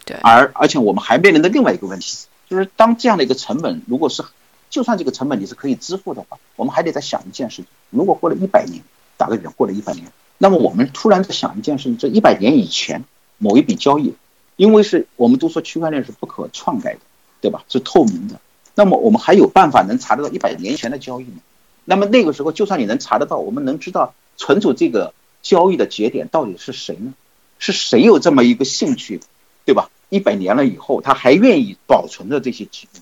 [0.05, 4.23] 对，而而且我们还面临的另外一个问题，就是当这样的一个成本如果是。
[4.71, 8.83] 就算这个成本你是可以支付的话，我们还得再想一件事情：如果过了一百年，
[9.19, 10.07] 打个比方，过了一百年，
[10.39, 13.05] 那么我们突然在想一件事情，这一百年以前
[13.37, 14.15] 某一笔交易，
[14.57, 17.01] 因为是我们都说区块链是不可篡改的，
[17.43, 17.63] 对吧？
[17.69, 18.41] 是透明的。
[18.75, 21.41] 那么我们还有办法能查得到一百年前的交易吗？
[21.85, 25.13] 那么那个时候，就算你能查得到，我们能知道存储这个
[25.43, 27.13] 交易的节点到底是谁呢？
[27.59, 29.21] 是谁有这么一个兴趣，
[29.65, 29.91] 对吧？
[30.09, 33.01] 一百年了以后，他还愿意保存着这些记录？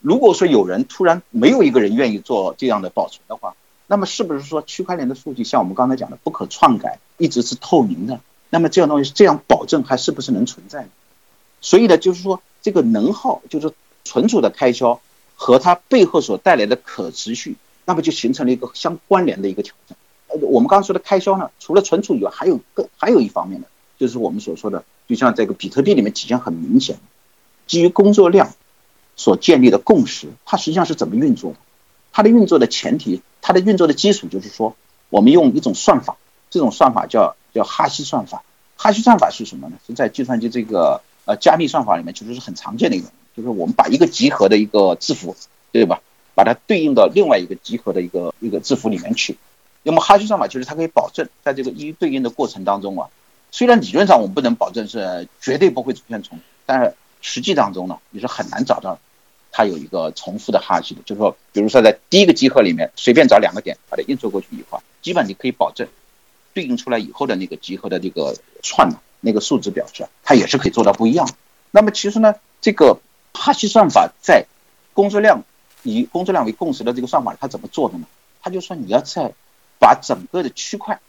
[0.00, 8.20] 如果说有人突然没有一个人愿意做这样的保存的话，那么是不是说区块链的数据像我们刚才讲的不可篡改，一直是透明的？
[8.50, 10.88] 那么这样东西这样保证还是不是能存在？
[11.60, 13.72] 所以呢，就是说这个能耗，就是
[14.04, 15.00] 存储的开销
[15.34, 19.98] 和它背后所带来的可持续，那么就形成了一个相关联的一个挑战。
[20.28, 23.66] 呃，我们刚刚说的开销呢，除了存储以外，还有个还有一方面的，
[23.98, 26.98] 就是我们所说的，就像这个比特币里面体现很明显，
[27.66, 28.54] 基于工作量。
[29.20, 31.56] 所建立的共识，它实际上是怎么运作的？
[32.12, 34.76] 它的运作的前提，它的运作的基础就是说，
[35.10, 36.16] 我们用一种算法，
[36.50, 38.44] 这种算法叫叫哈希算法。
[38.76, 39.76] 哈希算法是什么呢？
[39.84, 45.34] 是在计算机这个呃加密算法里面，其实是很常见的一种，就是我们把一个集合的一个字符，
[45.72, 46.00] 对吧？
[46.36, 49.36] 把它对应到另外一个集合的一个一个字符里面去。
[49.82, 53.08] 那么哈希算法就是它可以保证在这个一一对应的过程当中啊，
[53.50, 58.98] 虽然理论上我们不能保证是绝对不会出现重复，但是实际当中呢，你是很难找到。
[59.50, 65.88] 它有一个重复的哈希的，就是说，比如说在第一个集合里面随便找两个点，把它映射过去以后，基本你可以保证
[66.52, 71.28] 对应出来以后的那个集合的这个串那个数值表示，它也是可以做到不一样。
[71.70, 73.00] 那么其实呢，这个
[73.32, 74.44] 哈希算法在
[74.92, 75.42] 工作量
[75.82, 78.04] 以工作量为共识的这个算法，它怎么做的呢？
[78.42, 79.32] 它就说你要在
[79.78, 81.00] 把整个的区块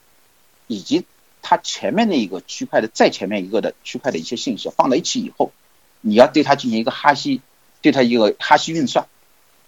[0.67, 1.05] 以及
[1.41, 5.51] 它前面那一个区块的再前面一个的区块的一些信息放在一起以后，
[6.01, 7.41] 你要对它进行一个哈希，
[7.81, 9.07] 对它一个哈希运算。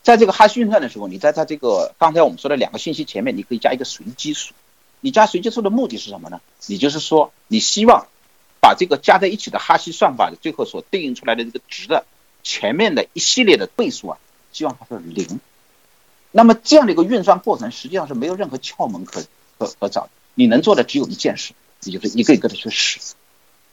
[0.03, 4.53] 在这个哈希运算的时候，你在它这个刚才我们说的两个信息前面，你可以加一个随机数。
[4.99, 6.41] 你加随机数的目的是什么呢？
[6.67, 8.07] 你就是说，你希望
[8.59, 12.05] 把这个加在一起的哈希算法的最后所对应出来的这个值的
[12.43, 14.17] 前面的一系列的倍数啊，
[14.51, 15.39] 希望它是零。
[16.31, 19.21] 那么这样的一个运算过程实际上是没有任何窍门可
[19.59, 22.99] 可可找的，你能做的只有一件事，也就是一个一个的去试。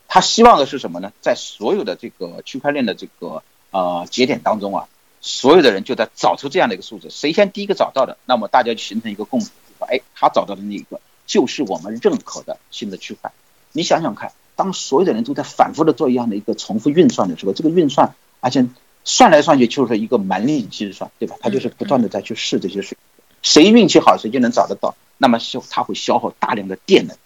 [0.07, 1.13] 他希望的是什么呢？
[1.21, 4.87] 在所有的这个区块链的这个呃节点当中啊，
[5.21, 13.31] 所有的人就在找出这样的一个数字，谁先第一个找到的，那么大家就形成一个共识，说哎，他找到的那一个就是我们认可的新的区块。
[13.71, 18.67] 你想想看，当所有的人都在反复的做一样的一个重复运算的时候，这个运算而且。
[19.09, 21.35] 算来算去就是一个蛮力计算，对吧？
[21.41, 22.95] 他就是不断的在去试这些水，
[23.41, 24.93] 谁运气好谁就能找得到。
[25.17, 27.17] 那么消它会消耗大量的电能。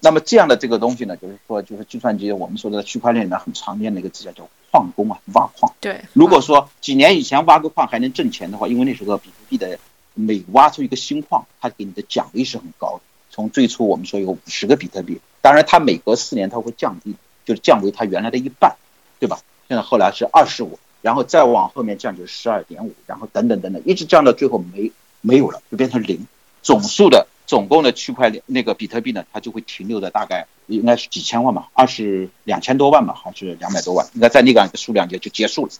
[0.00, 5.72] 那么这样的这个东西呢，就是说就是计算机我们说的区块链里面很常见的一个词叫叫矿工啊，挖矿。
[5.80, 6.02] 对。
[6.12, 9.78] 如果说几年以前挖个矿还能挣钱的话，因为那时候比特币的
[10.12, 13.00] 每挖出一个新矿，它给你的奖励是很高的。
[13.30, 17.14] 从最初我们说有五十个比特币，当然它每隔四年它会降低，
[17.46, 18.76] 就是降为它原来的一半，
[19.18, 19.40] 对吧？
[19.68, 20.78] 现在后来是二十五。
[21.02, 26.26] 然后再往后面降就十二点五，然后等等等等，一直降到最后没没有了，就变成零。
[26.62, 35.72] 总数的总共的区块链那个比特币呢，它就会停留在大概应该是几千万吧，二十两千多万吧，还是两百多万，应该在那个数量就就结束了。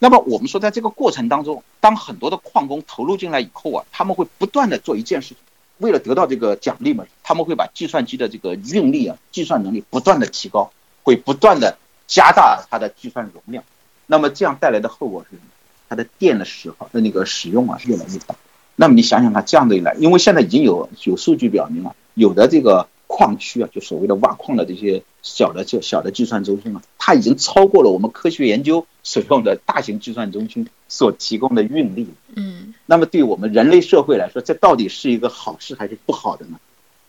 [0.00, 5.38] 那么我们说，在这个过程当中，当很多的矿工投入进来以后啊，他们会不断的做一件事情，
[5.78, 10.72] 为了得到这个奖励嘛，他们会把计算机的这个运力啊，计算能力不断的提高，
[11.04, 13.62] 会不断的加大它的计算容量。
[14.06, 15.42] 那么这样带来的后果是什么？
[15.88, 18.34] 它的电的时候的那个使用啊是越来越大。
[18.74, 32.08] 那么你想想看，这样的一来，因为现在已经有有数据表明了，有的这个矿区啊，就所谓的挖矿的这些小的就小的计算中心啊，它已经超过了我们科学研究使用的大型计算中心所提供的运力。
[32.34, 32.74] 嗯。
[32.84, 36.58] 那么对我们人类社会来说，这到底是一个好事还是不好的呢？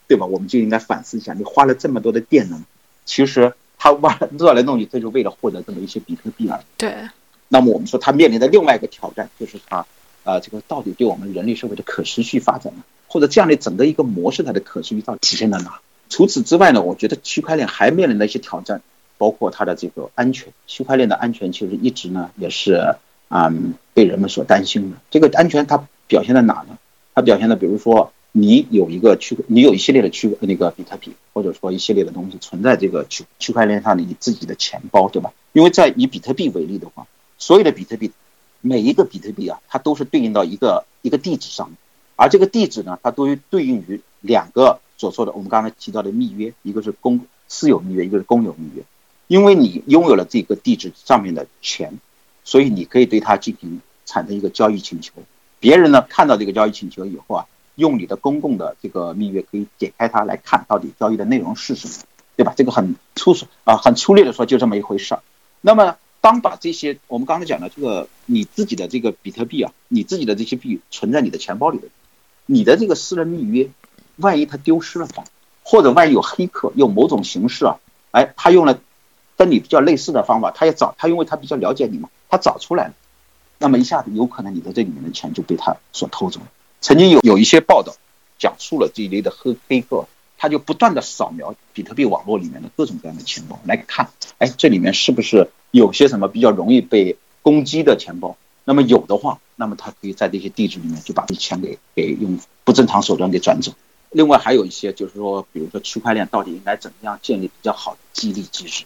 [0.08, 0.26] 对吧？
[0.26, 2.64] 我们就应该反思一下，你花了这么多的电能，
[3.06, 3.54] 其实。
[3.78, 6.62] 他挖弄来弄去，就是为了获得这么一些比特币而已。
[6.78, 6.94] 对。
[7.50, 9.86] 那么我们说，他面临的另外一个挑战就是他，
[10.24, 12.84] 啊，这个到底对我们人类社会的可持续发展呢？
[13.08, 15.80] 或者这样的整个一个模式，它的可持续到底体现在哪？
[16.10, 18.82] 除此之外呢，我觉得区块链还面临的一些挑战，
[19.18, 20.52] 包括它的这个安全。
[20.66, 22.96] 区块链的安全其实一直呢也是
[23.30, 23.54] 啊
[23.94, 24.98] 被人们所担心的。
[25.10, 26.78] 这个安全它表现在哪呢？
[27.14, 28.12] 它表现在比如说。
[28.40, 35.34] 你有一个区，你有一系列的区那个比特币，或者说一系列的东西存在这个区区块链上的你自己的钱包，对吧？
[35.54, 37.08] 因为在以比特币为例的话，
[37.40, 38.12] 所有的比特币，
[38.62, 41.72] 每一个比特币啊，它都是对应到一个一个地址上，
[42.16, 48.84] 而这个地址呢，它都对应于两个所说的我们刚才提到的密约，一个是公私有密约，一个是公有密约。
[49.26, 51.98] 因为你拥有了这个地址上面的钱，
[52.44, 55.14] 所以你可以对它进行产生一个交易请求。
[55.60, 57.48] 别人呢看到这个交易请求以后啊。
[57.78, 61.94] 用你的公共的这个蜜月可以解开它来看到底交易的内容是什么，
[62.36, 62.54] 对吧？
[62.58, 65.22] 这个很粗俗啊，很粗略的说就这么一回事儿。
[65.62, 71.88] 那么当把这些我们刚才讲的这个你自己的这个比特币啊，你自己的这些币存在你的钱包里的，
[72.46, 73.70] 你的这个私人密约，
[74.18, 75.32] 万一它丢失了怎么办？
[75.64, 77.78] 或者万一有黑客用某种形式啊，
[78.12, 78.80] 哎，他用了
[79.36, 82.94] 跟你比较类似的方法，他也找他，因为他比较了解你嘛，他找出来了，
[83.60, 86.48] 那么一下子有可能你的这里面的钱就被他所偷走了。
[86.88, 87.98] 曾经有有一些报道，
[88.40, 98.38] 讲述了这一类的黑黑客，他就不断的扫描比特币网络里面的各种各样的钱包来看，哎，这里面是不是有些什么比较容易被攻击的钱包？
[98.64, 103.74] 那么有的话，那么他可以在这些地址里面就把这钱给给用不正常手段给转走。
[104.12, 108.86] 另外还有一些就是说，比如说区块链到底应该怎么样建立比较好的激励机制？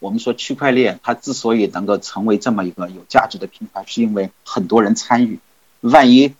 [0.00, 5.38] 我们说区块链它之所以能够成为这么一个有价值的平台，是因为很多人参与，
[5.80, 6.34] 万一。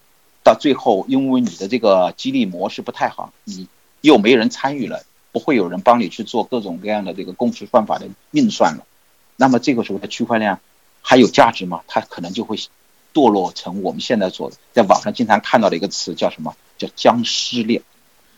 [0.49, 3.69] 到最后，因为你的这个激励模式不太好，你
[4.01, 8.87] 又没人参与了，不会有人帮你去做各种各样的这个共识算法的运算了。
[9.37, 10.59] 那么这个时候的区块链
[11.03, 11.83] 还有价值吗？
[11.87, 12.57] 它可能就会
[13.13, 16.57] 堕落成我们现在所在网上经常看到的一个词，叫什么？
[16.79, 17.83] 叫僵尸链，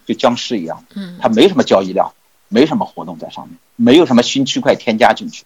[0.05, 0.85] 就僵尸一样。
[0.97, 2.13] 嗯，它没什么交易量，
[2.49, 5.45] 没什么活动在上面，没有什么新区块添加进去。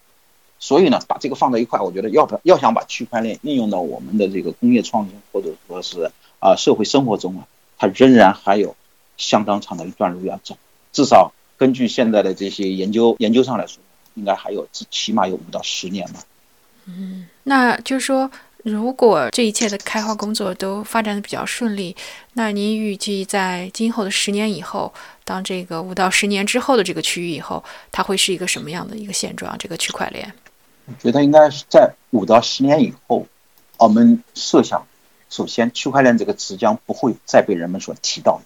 [0.57, 6.11] 所以呢，把这个放在一块，我觉得要不要想把区块链应用到我们的这个工业创新，或者说是。
[6.39, 8.75] 啊，社会生活中啊，它仍然还有
[9.17, 10.57] 相当长的一段路要走。
[10.91, 13.81] 至少根据现在的这些研究研究上来说，
[14.13, 16.19] 应该还有起码有五到十年吧。
[16.85, 18.29] 嗯，那就是说，
[18.63, 21.95] 如果这一切的开发工作都发展的比较顺利，
[22.33, 29.57] 那您预计在今后的十年以后，当这个五到十年之后的这个区域以后，它会是一个什么样的一个现状？
[29.57, 30.31] 这个区块链？
[30.85, 33.25] 我觉得应该是在五到十年以后，
[33.77, 34.85] 我们设想，
[35.29, 38.41] 首先区块链这个词将不会再被人们所提到，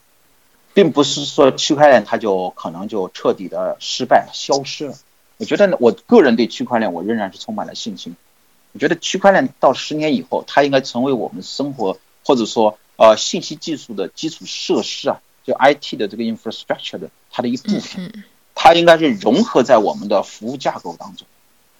[0.73, 4.95] 并不是说区块链它就可能就彻底的失败消失了。
[5.37, 8.15] 我觉得我个人对区块链我仍然是充满了信心。
[8.71, 18.23] 我觉得区块链到十年以后，它应该成为我们生活或者说呃信息技术的基础设施啊，就 IT 的这个 infrastructure 的它的一部分，
[18.53, 21.25] 它应该是融合在我们的服务架构当中，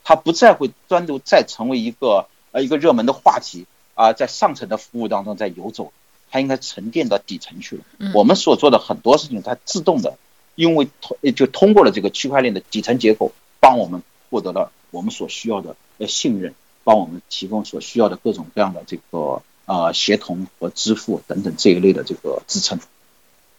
[0.03, 3.65] 它不再会单独再成为一个呃一个热门的话题
[3.99, 5.91] 啊，在上层的服务当中在游走，
[6.31, 7.83] 它应该沉淀到底层去了。
[8.13, 10.17] 我们所做的很多事情，它自动的，
[10.55, 16.55] 因为通就通过了这个区块链的底层结构，帮我们获得了我们所需要的呃信任。
[16.81, 22.79] 帮我们提供所需要的各种各样的这个呃协同和支付等等这一类的这个支撑。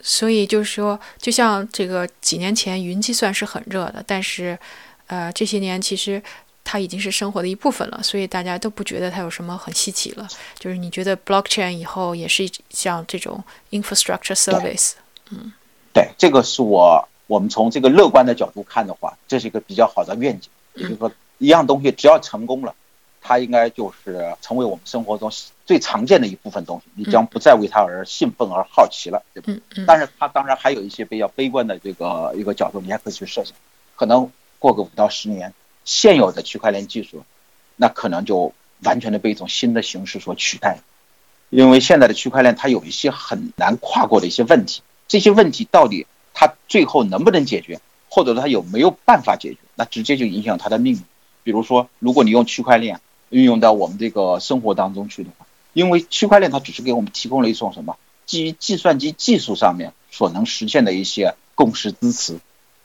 [0.03, 4.59] 所以就是说，就像这个几年前云计算是很热的，但是
[5.07, 6.21] 呃这些年其实
[6.65, 10.29] 它已经是生活的一部分了，所以大家都不觉得它有什么很稀奇了。
[10.59, 14.93] 就是你觉得 blockchain 以后也是像这种 infrastructure service？
[15.31, 15.53] 嗯，
[15.93, 20.51] 对，这个是我我们从这个乐观的角度看的话，这是一个比较好的愿景。
[20.75, 22.75] 也就是说，一样东西只要成功了。
[23.23, 25.31] 它应该就是成为我们生活中
[25.67, 29.61] 最常见的一部分东西，你将不再为它而兴奋而好奇了，对吧？
[29.87, 33.55] 但是它当然还有一些比较悲观的这个一个角度，你还可以去设想，
[33.95, 35.53] 可能过个五到十年，
[35.91, 37.25] 现有的区块链技术，
[37.75, 40.79] 那可能就完全的被一种新的形式所取代，
[41.49, 51.03] 因为现在的区块链它有一些很难跨过的一些问题，这些问题到底它最后能不能解决，或者说它有没有办法解决，那直接就影响它的命运。
[51.43, 62.39] 比如说，如果你用区块链，运用到我们这个生活当中去的话，因为区块链它只是给我们提供了一种什么基于计算机技术上面所能实现的一些共识支持，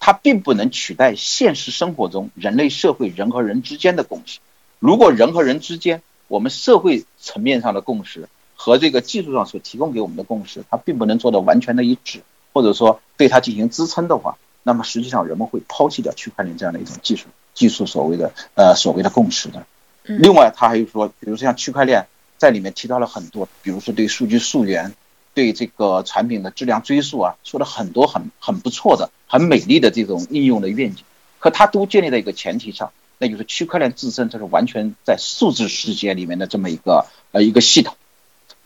[0.06, 4.38] 它并不能取代现实生活中人类社会人和人之间的共识。
[4.78, 12.22] 如果人和人之间我们社会层面上的共识和这个技术上所提供给我们的共识，它并不能做到完全的一致，
[12.54, 17.26] 或者说对它进行支撑的话，那么实际上人们会抛弃掉区块链这样的一种技术
[17.56, 19.66] 技术所谓的呃所谓的共识的。
[20.04, 22.06] 另外，他还有说，比如说像区块链
[22.38, 24.94] 在里面提到了很多，比如说对数据溯源、
[25.34, 31.04] 对这个产品的质量追溯啊，说了很多很很不错的、很美丽的这种应用的愿景。
[31.40, 37.96] 可它都建立在一个前提上，那就是区块链自身它是完全在数字世界里面的这么一个呃一个系统。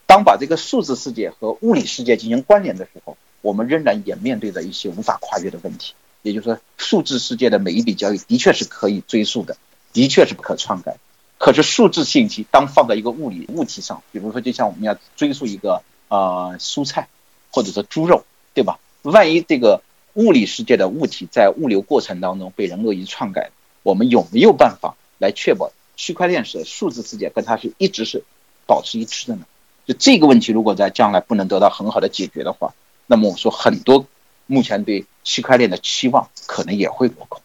[0.05, 5.93] 当把这个数字世界和物理世界进行关联的时候，我们仍然也面对着一些无法跨越的问题。
[6.21, 9.55] 也就是说，数字世界的每一笔交易的确是可以追溯的，
[9.93, 10.97] 的确是不可篡改。
[11.37, 17.07] 可是数字信息当放在一个物理物体上，比如说就像我们要追溯一个呃蔬菜，
[17.51, 18.79] 或者说猪肉，对吧？
[19.03, 19.81] 万一这个
[20.19, 23.51] 物理世界的物体在物流过程当中被人恶意篡改，
[23.83, 28.23] 我们有没有办法来确保区块链式数字世界跟它是一直是
[28.67, 29.45] 保持一致的呢？
[29.85, 32.73] 就这个问题，如果在将来不能得到很好的解决的话，
[33.07, 34.05] 那么我说很多
[34.45, 37.41] 目前对区块链的期望可能也会落空。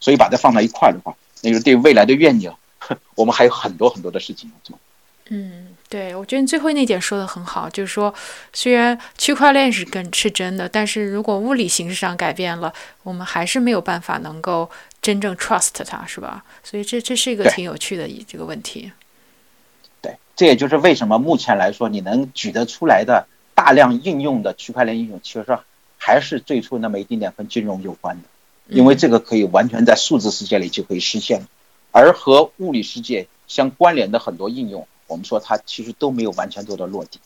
[0.00, 2.52] 所以把它放在一块的话，那就是对未来的愿景。
[3.14, 4.78] 我们还有很多很多的事情要做。
[5.28, 8.12] 嗯，对，我觉得你最后那点说的很好，就是说，
[8.52, 12.70] 虽然区块链是跟是真的，但是如果物理形式上改变了，
[13.02, 14.70] 我们还是没有办法能够
[15.00, 16.44] 真正 trust 它，是吧？
[16.62, 18.92] 所以这这是一个挺有趣的这个问题。
[20.02, 25.58] 对，这也就是为什么目前来说，你能举得出来的大量应用的区块链应用，其实
[25.96, 28.28] 还是最初那么一丁点跟金融有关的，
[28.68, 31.42] 因为这个可以完全在数字世界里就可以实现。
[31.90, 37.18] 而和物理世界相关联的很多应用，我们说它其实都没有完全做到落地，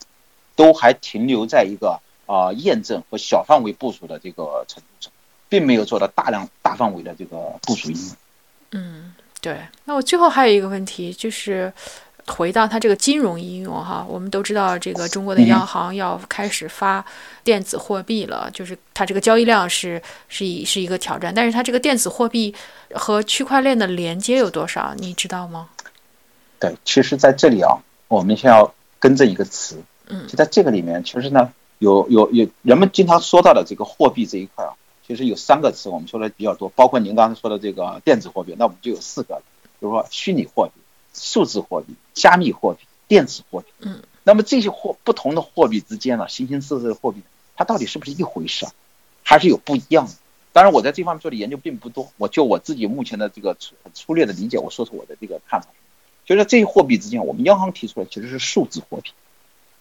[0.57, 5.13] 都还停留在一个啊验证和小范围部署的这个程度上，
[5.51, 8.17] 并没有做到大量大范围的这个部署应用。
[8.71, 9.59] 嗯，对。
[9.85, 11.71] 那我最后还有一个问题就是。
[12.29, 17.05] 回到它这个金融应用哈，我们都知道这个中国的央行要开始发
[17.43, 22.55] 电子货币了，就是它这个交易量是是一是一个挑战，但是它这个电子货币
[22.95, 25.69] 和区块链的连接有多少，你知道吗？
[26.63, 39.43] 对，其实在这里啊，我们先要跟着一个词，嗯，就在这个里面，其实呢，有有有人们经常说到的这个货币这一块啊，其实有三个词我们说的比较多，包括您刚才说的这个电子货币，那我们就有四个，
[39.81, 40.73] 比如说虚拟货币。
[41.15, 47.21] 数字货币、加密货币、电子货币，嗯，那么这些货不同的货币之间呢，形形色色的货币，
[47.55, 48.73] 它到底是不是一回事啊？
[49.23, 50.13] 还是有不一样的？
[50.55, 55.69] 当然，我在这方面做的研究并不多，我就我自己目前的这个粗粗略的理解，我说出我的这个看法。
[56.25, 59.11] 就是这些货币之间，我们央行提出来其实是数字货币。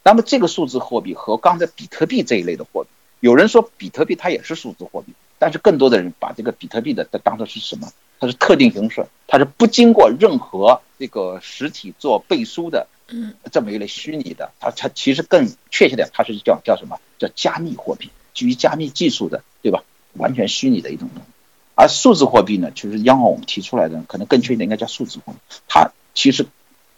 [0.04, 2.90] 那么这个数字货币和刚才比特币这一类的货币，
[3.20, 7.88] 有人说比特币它也是数字货币，但是更多的人把这个比特币的当做是什么？
[8.20, 17.00] 它是特定形式，它是不经过任何这个实体做背书的，嗯，这么一类虚拟的，它它其实更确切点，它是叫叫什么？
[17.18, 19.84] 叫加密货币，基于加密技术的，对吧？
[20.14, 21.30] 完全虚拟的一种东西。
[21.74, 26.46] 而数字货币呢，其实央行我们提出来的，可能更确切应该叫数字货币，它其实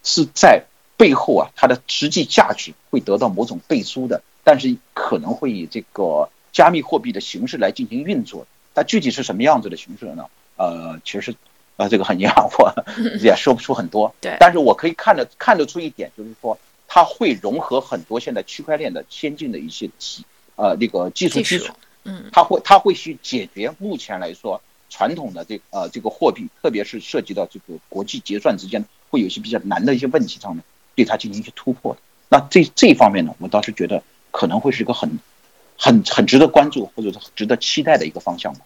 [0.02, 0.64] 是在。
[0.96, 8.46] 背后啊，它的实际价值会得到某种背书的，但是可能会以这个加密货币的形式来进行运作。
[8.76, 10.26] 它具体是什么样子的形式呢？
[10.56, 11.34] 呃，其实，
[11.76, 12.72] 呃，这个很遗憾，我
[13.20, 14.14] 也说不出很多。
[14.20, 14.36] 对。
[14.38, 16.56] 但是我可以看得看得出一点，就是说
[16.86, 21.74] 它会融合很多现在区块链的先进的一些体呃那个技术基础。
[22.04, 22.30] 嗯。
[22.30, 28.84] 它会它会去解决目前来说传统的这呃这个货币，特别是涉及到这个国际结算之间
[29.14, 30.64] 会有一些比较难的一些问题上面。
[30.96, 31.96] 对它进行一些突破，
[32.28, 34.00] 那这这一方面呢，我倒是觉得
[34.30, 35.10] 可能会是一个很、
[35.76, 38.60] 很、很值得关注或者是值得期待的一个方向吧。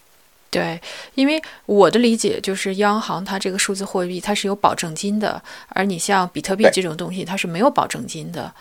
[0.50, 0.78] 对，
[1.14, 8.52] 因为我的理解就是，央行它这个数字货币它是有保证金的，而你像比特币这种东西，它是没有保证金的。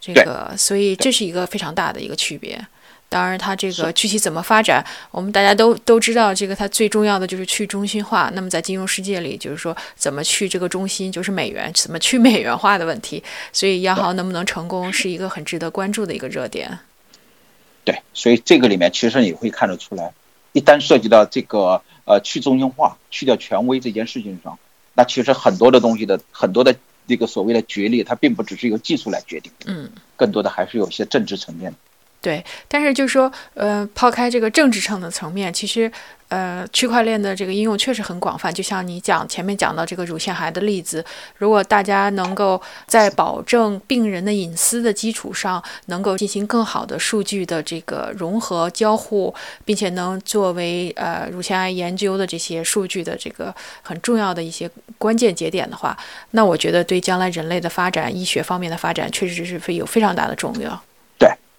[0.00, 2.60] 这个，所以这是一个非常大的一个区别。
[3.12, 6.34] 当然，它这个具体怎么发展，我们大家都都知道。
[6.34, 8.30] 这个它最重要的就是去中心化。
[8.32, 13.22] 那么在金融世界里，就是说怎么去这个中心，就是美元怎么去美元化的问题。
[13.52, 16.78] 所以央行能不能成功，是一个很值得关注的一个热点。
[17.84, 20.14] 对，所以这个里面其实你会看得出来，
[20.52, 24.58] 一旦涉及到这个呃去中心化、去掉权威这件事情上，
[24.94, 26.74] 那其实很多的东西的很多的
[27.06, 31.78] 这个所谓的决裂，它并不只是由技术来决定，嗯，更多的还是有一些政治层面的。
[32.22, 35.90] 对，但是就是说，呃，抛开这个政治上的层面，其实，
[36.28, 38.52] 呃，区块链的这个应用确实很广泛。
[38.54, 41.04] 就像你讲前面讲到这个乳腺癌的例子，
[41.38, 53.52] 如果大家能够在保证病人的隐私的基础上，能够进行更好的数据的这个融合交互，并且能作为呃乳腺癌研究的这些数据的这个
[53.82, 55.98] 很重要的一些关键节点的话，
[56.30, 60.80] 那我觉得对将来人类的发展、医学方面的发展，确实是非有非常大的重要。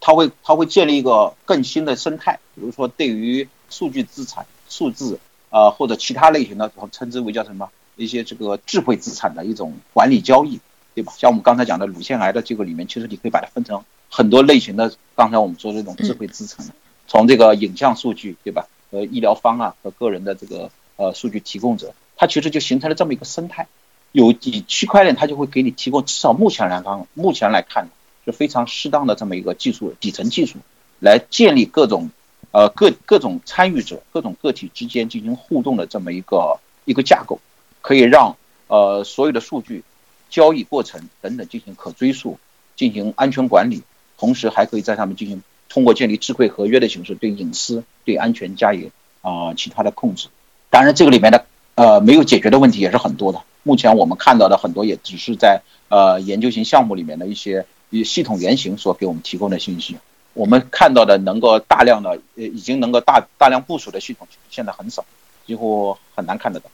[0.05, 5.17] 它会，它会建立一个更新的生态，比如说对于数据资产、数字，
[5.49, 10.59] 呃，或者其他类型的，我称之为叫什么一些这个智慧资产的一种管理交易，
[10.93, 11.13] 对吧？
[11.17, 14.93] 像我们刚才讲的乳腺癌的这个里面，其实你可以把它分成很多类型的。
[15.15, 16.65] 刚才我们说的这种智慧资产，
[17.07, 18.67] 从这个影像数据，对吧？
[18.91, 23.67] 和医疗方案和个人的这个呃数据提供者，它其实就形成了这么一个生态。
[24.11, 27.87] 有以区块链，它就会给你提供，至少目前来看，目前来看。
[28.25, 30.59] 是非常适当的这么一个技术底层技术，
[30.99, 32.09] 来建立各种，
[32.51, 37.39] 呃各各种参与者、各种个体之间进行互动的这么一个一个架构，
[37.81, 39.83] 可以让呃所有的数据
[40.29, 42.39] 交易过程等等进行可追溯、
[42.75, 43.83] 进行安全管理，
[44.17, 48.89] 同时还可以在上面进行通过建立智慧合约的形式对隐私、对安全加以
[49.21, 50.29] 啊其他的控制。
[50.69, 51.45] 当然，这个里面的
[51.75, 53.41] 呃没有解决的问题也是很多的。
[53.63, 57.65] 目前我们看到的很多也只是在呃研究型项目里面的一些。
[57.93, 59.95] 以系统原型所给我们提供的信息，
[60.33, 65.05] 我们看到的能够大量的呃已经能够大大量部署的系统，现在很少，
[65.45, 66.71] 几乎很难看得到。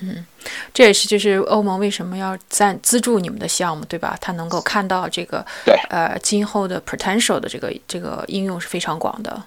[0.00, 0.26] 嗯，
[0.74, 4.18] 这也是就是欧盟为什么要赞资助你们的项目，对吧？
[4.20, 9.40] 它能够看到这个对呃今后的 potential 的这个这个应用是非常广的。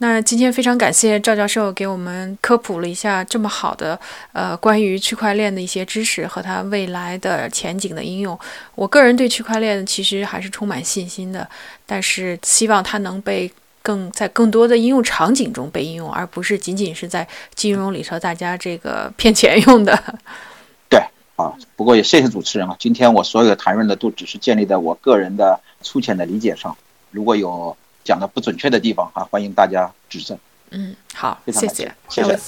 [0.00, 3.98] 那今天非常感谢赵教授给我们科普了一下这么好的
[4.32, 8.38] 呃关于区块链的一些知识和它未来的前景的应用。
[8.76, 11.48] 我个人对区块链其实还是充满信心的，
[11.84, 13.50] 但是希望它能被
[13.82, 17.26] 更在更多的应用场景中被应用，而不是仅仅是在
[17.56, 20.00] 金融里头大家这个骗钱用的。
[20.88, 21.00] 对
[21.34, 26.76] 啊，不过也谢谢主持人啊，今天我所有的谈论的都只是建立在我个人的粗浅的理解上，
[27.10, 27.76] 如果有。
[28.07, 30.37] 讲的不准确的地方啊，欢迎大家指正。
[30.71, 32.39] 嗯，好，谢谢，谢谢。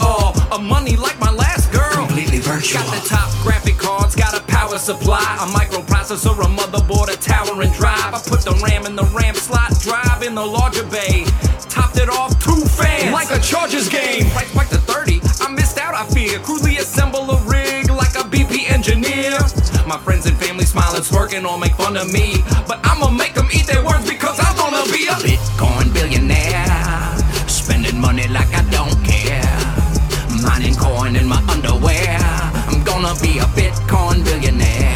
[0.00, 2.06] Oh, a money like my last girl.
[2.06, 2.80] Completely virtual.
[2.80, 7.60] Got the top graphic cards, got a power supply, a microprocessor, a motherboard, a tower
[7.60, 8.14] and drive.
[8.14, 11.26] I put the RAM in the RAM slot, drive in the larger bay.
[11.68, 14.30] Topped it off two fans, like a Chargers game.
[14.30, 16.38] Price spiked to 30, I missed out, I fear.
[16.46, 19.39] Crudely assemble a rig like a BP engineer.
[19.87, 22.43] My friends and family smiling, smirking, or make fun of me.
[22.67, 26.67] But I'ma make them eat their words because I'm gonna be a Bitcoin billionaire.
[27.47, 29.47] Spending money like I don't care
[30.43, 32.19] mining coin in my underwear.
[32.67, 34.95] I'm gonna be a Bitcoin billionaire.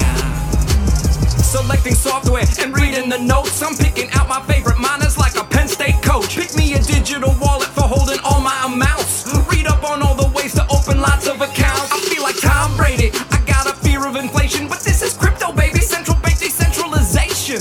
[1.40, 3.62] Selecting software and reading the notes.
[3.64, 5.80] I'm picking out my favorite miners like a pencil.
[5.80, 6.36] estate coach.
[6.36, 9.32] Pick me a digital wallet for holding all my amounts.
[9.50, 12.17] Read up on all the ways to open lots of accounts.
[14.08, 15.80] Of inflation, but this is crypto, baby.
[15.80, 17.60] Central bank decentralization.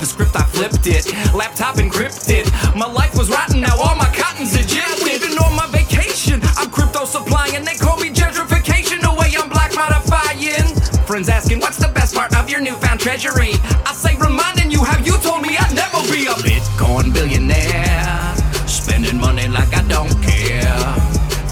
[0.00, 2.50] The script I flipped it, laptop encrypted.
[2.74, 5.22] My life was rotten, now all my cotton's ejected.
[5.22, 9.00] And on my vacation, I'm crypto supplying, they call me gentrification.
[9.02, 10.66] The way I'm black modifying.
[11.06, 13.54] Friends asking, what's the best part of your newfound treasury?
[13.86, 18.34] I say, reminding you how you told me I'd never be a Bitcoin billionaire.
[18.66, 20.80] Spending money like I don't care.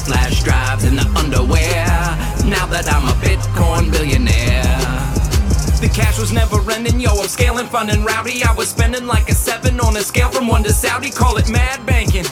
[0.05, 1.92] Flash drives in the underwear.
[6.23, 7.11] Was never ending, yo.
[7.21, 8.45] I'm scaling, fun and rowdy.
[8.45, 11.11] I was spending like a seven on a scale from one to Saudi.
[11.11, 12.25] Call it mad banking.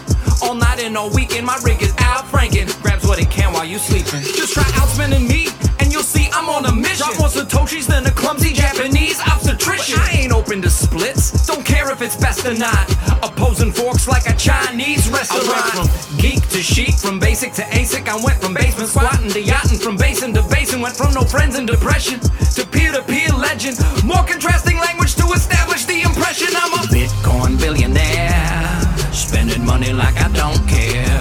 [0.45, 2.68] All night and all weekend, my rig is out franking.
[2.82, 4.22] Grabs what it can while you sleeping.
[4.22, 5.49] Just try outspending me,
[5.80, 6.99] and you'll see I'm on a mission.
[6.99, 9.99] Drop more satoshis than a clumsy Japanese obstetrician.
[9.99, 11.45] But I ain't open to splits.
[11.49, 12.88] Don't care if it's best or not.
[13.24, 15.51] Opposing forks like a Chinese restaurant.
[15.51, 18.09] I went from geek to chic, from basic to ASIC.
[18.09, 20.39] I went from basement squatting to yachting, from basin to
[20.81, 23.78] Went from no friends in depression to peer to peer legend.
[24.03, 28.81] More contrasting language to establish the impression I'm a Bitcoin billionaire.
[29.12, 31.20] Spending money like I don't care.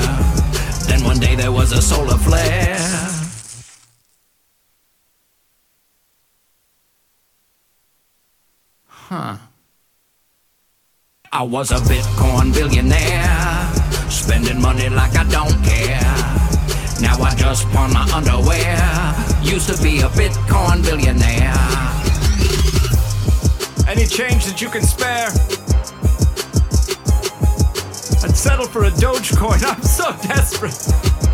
[0.88, 2.78] Then one day there was a solar flare.
[8.88, 9.38] Huh.
[11.34, 13.74] I was a Bitcoin billionaire.
[14.10, 16.38] Spending money like I don't care.
[17.01, 18.77] Now I just pawn my underwear.
[19.41, 21.53] Used to be a Bitcoin billionaire.
[23.87, 25.29] Any change that you can spare?
[28.21, 29.63] I'd settle for a Dogecoin.
[29.65, 31.28] I'm so desperate.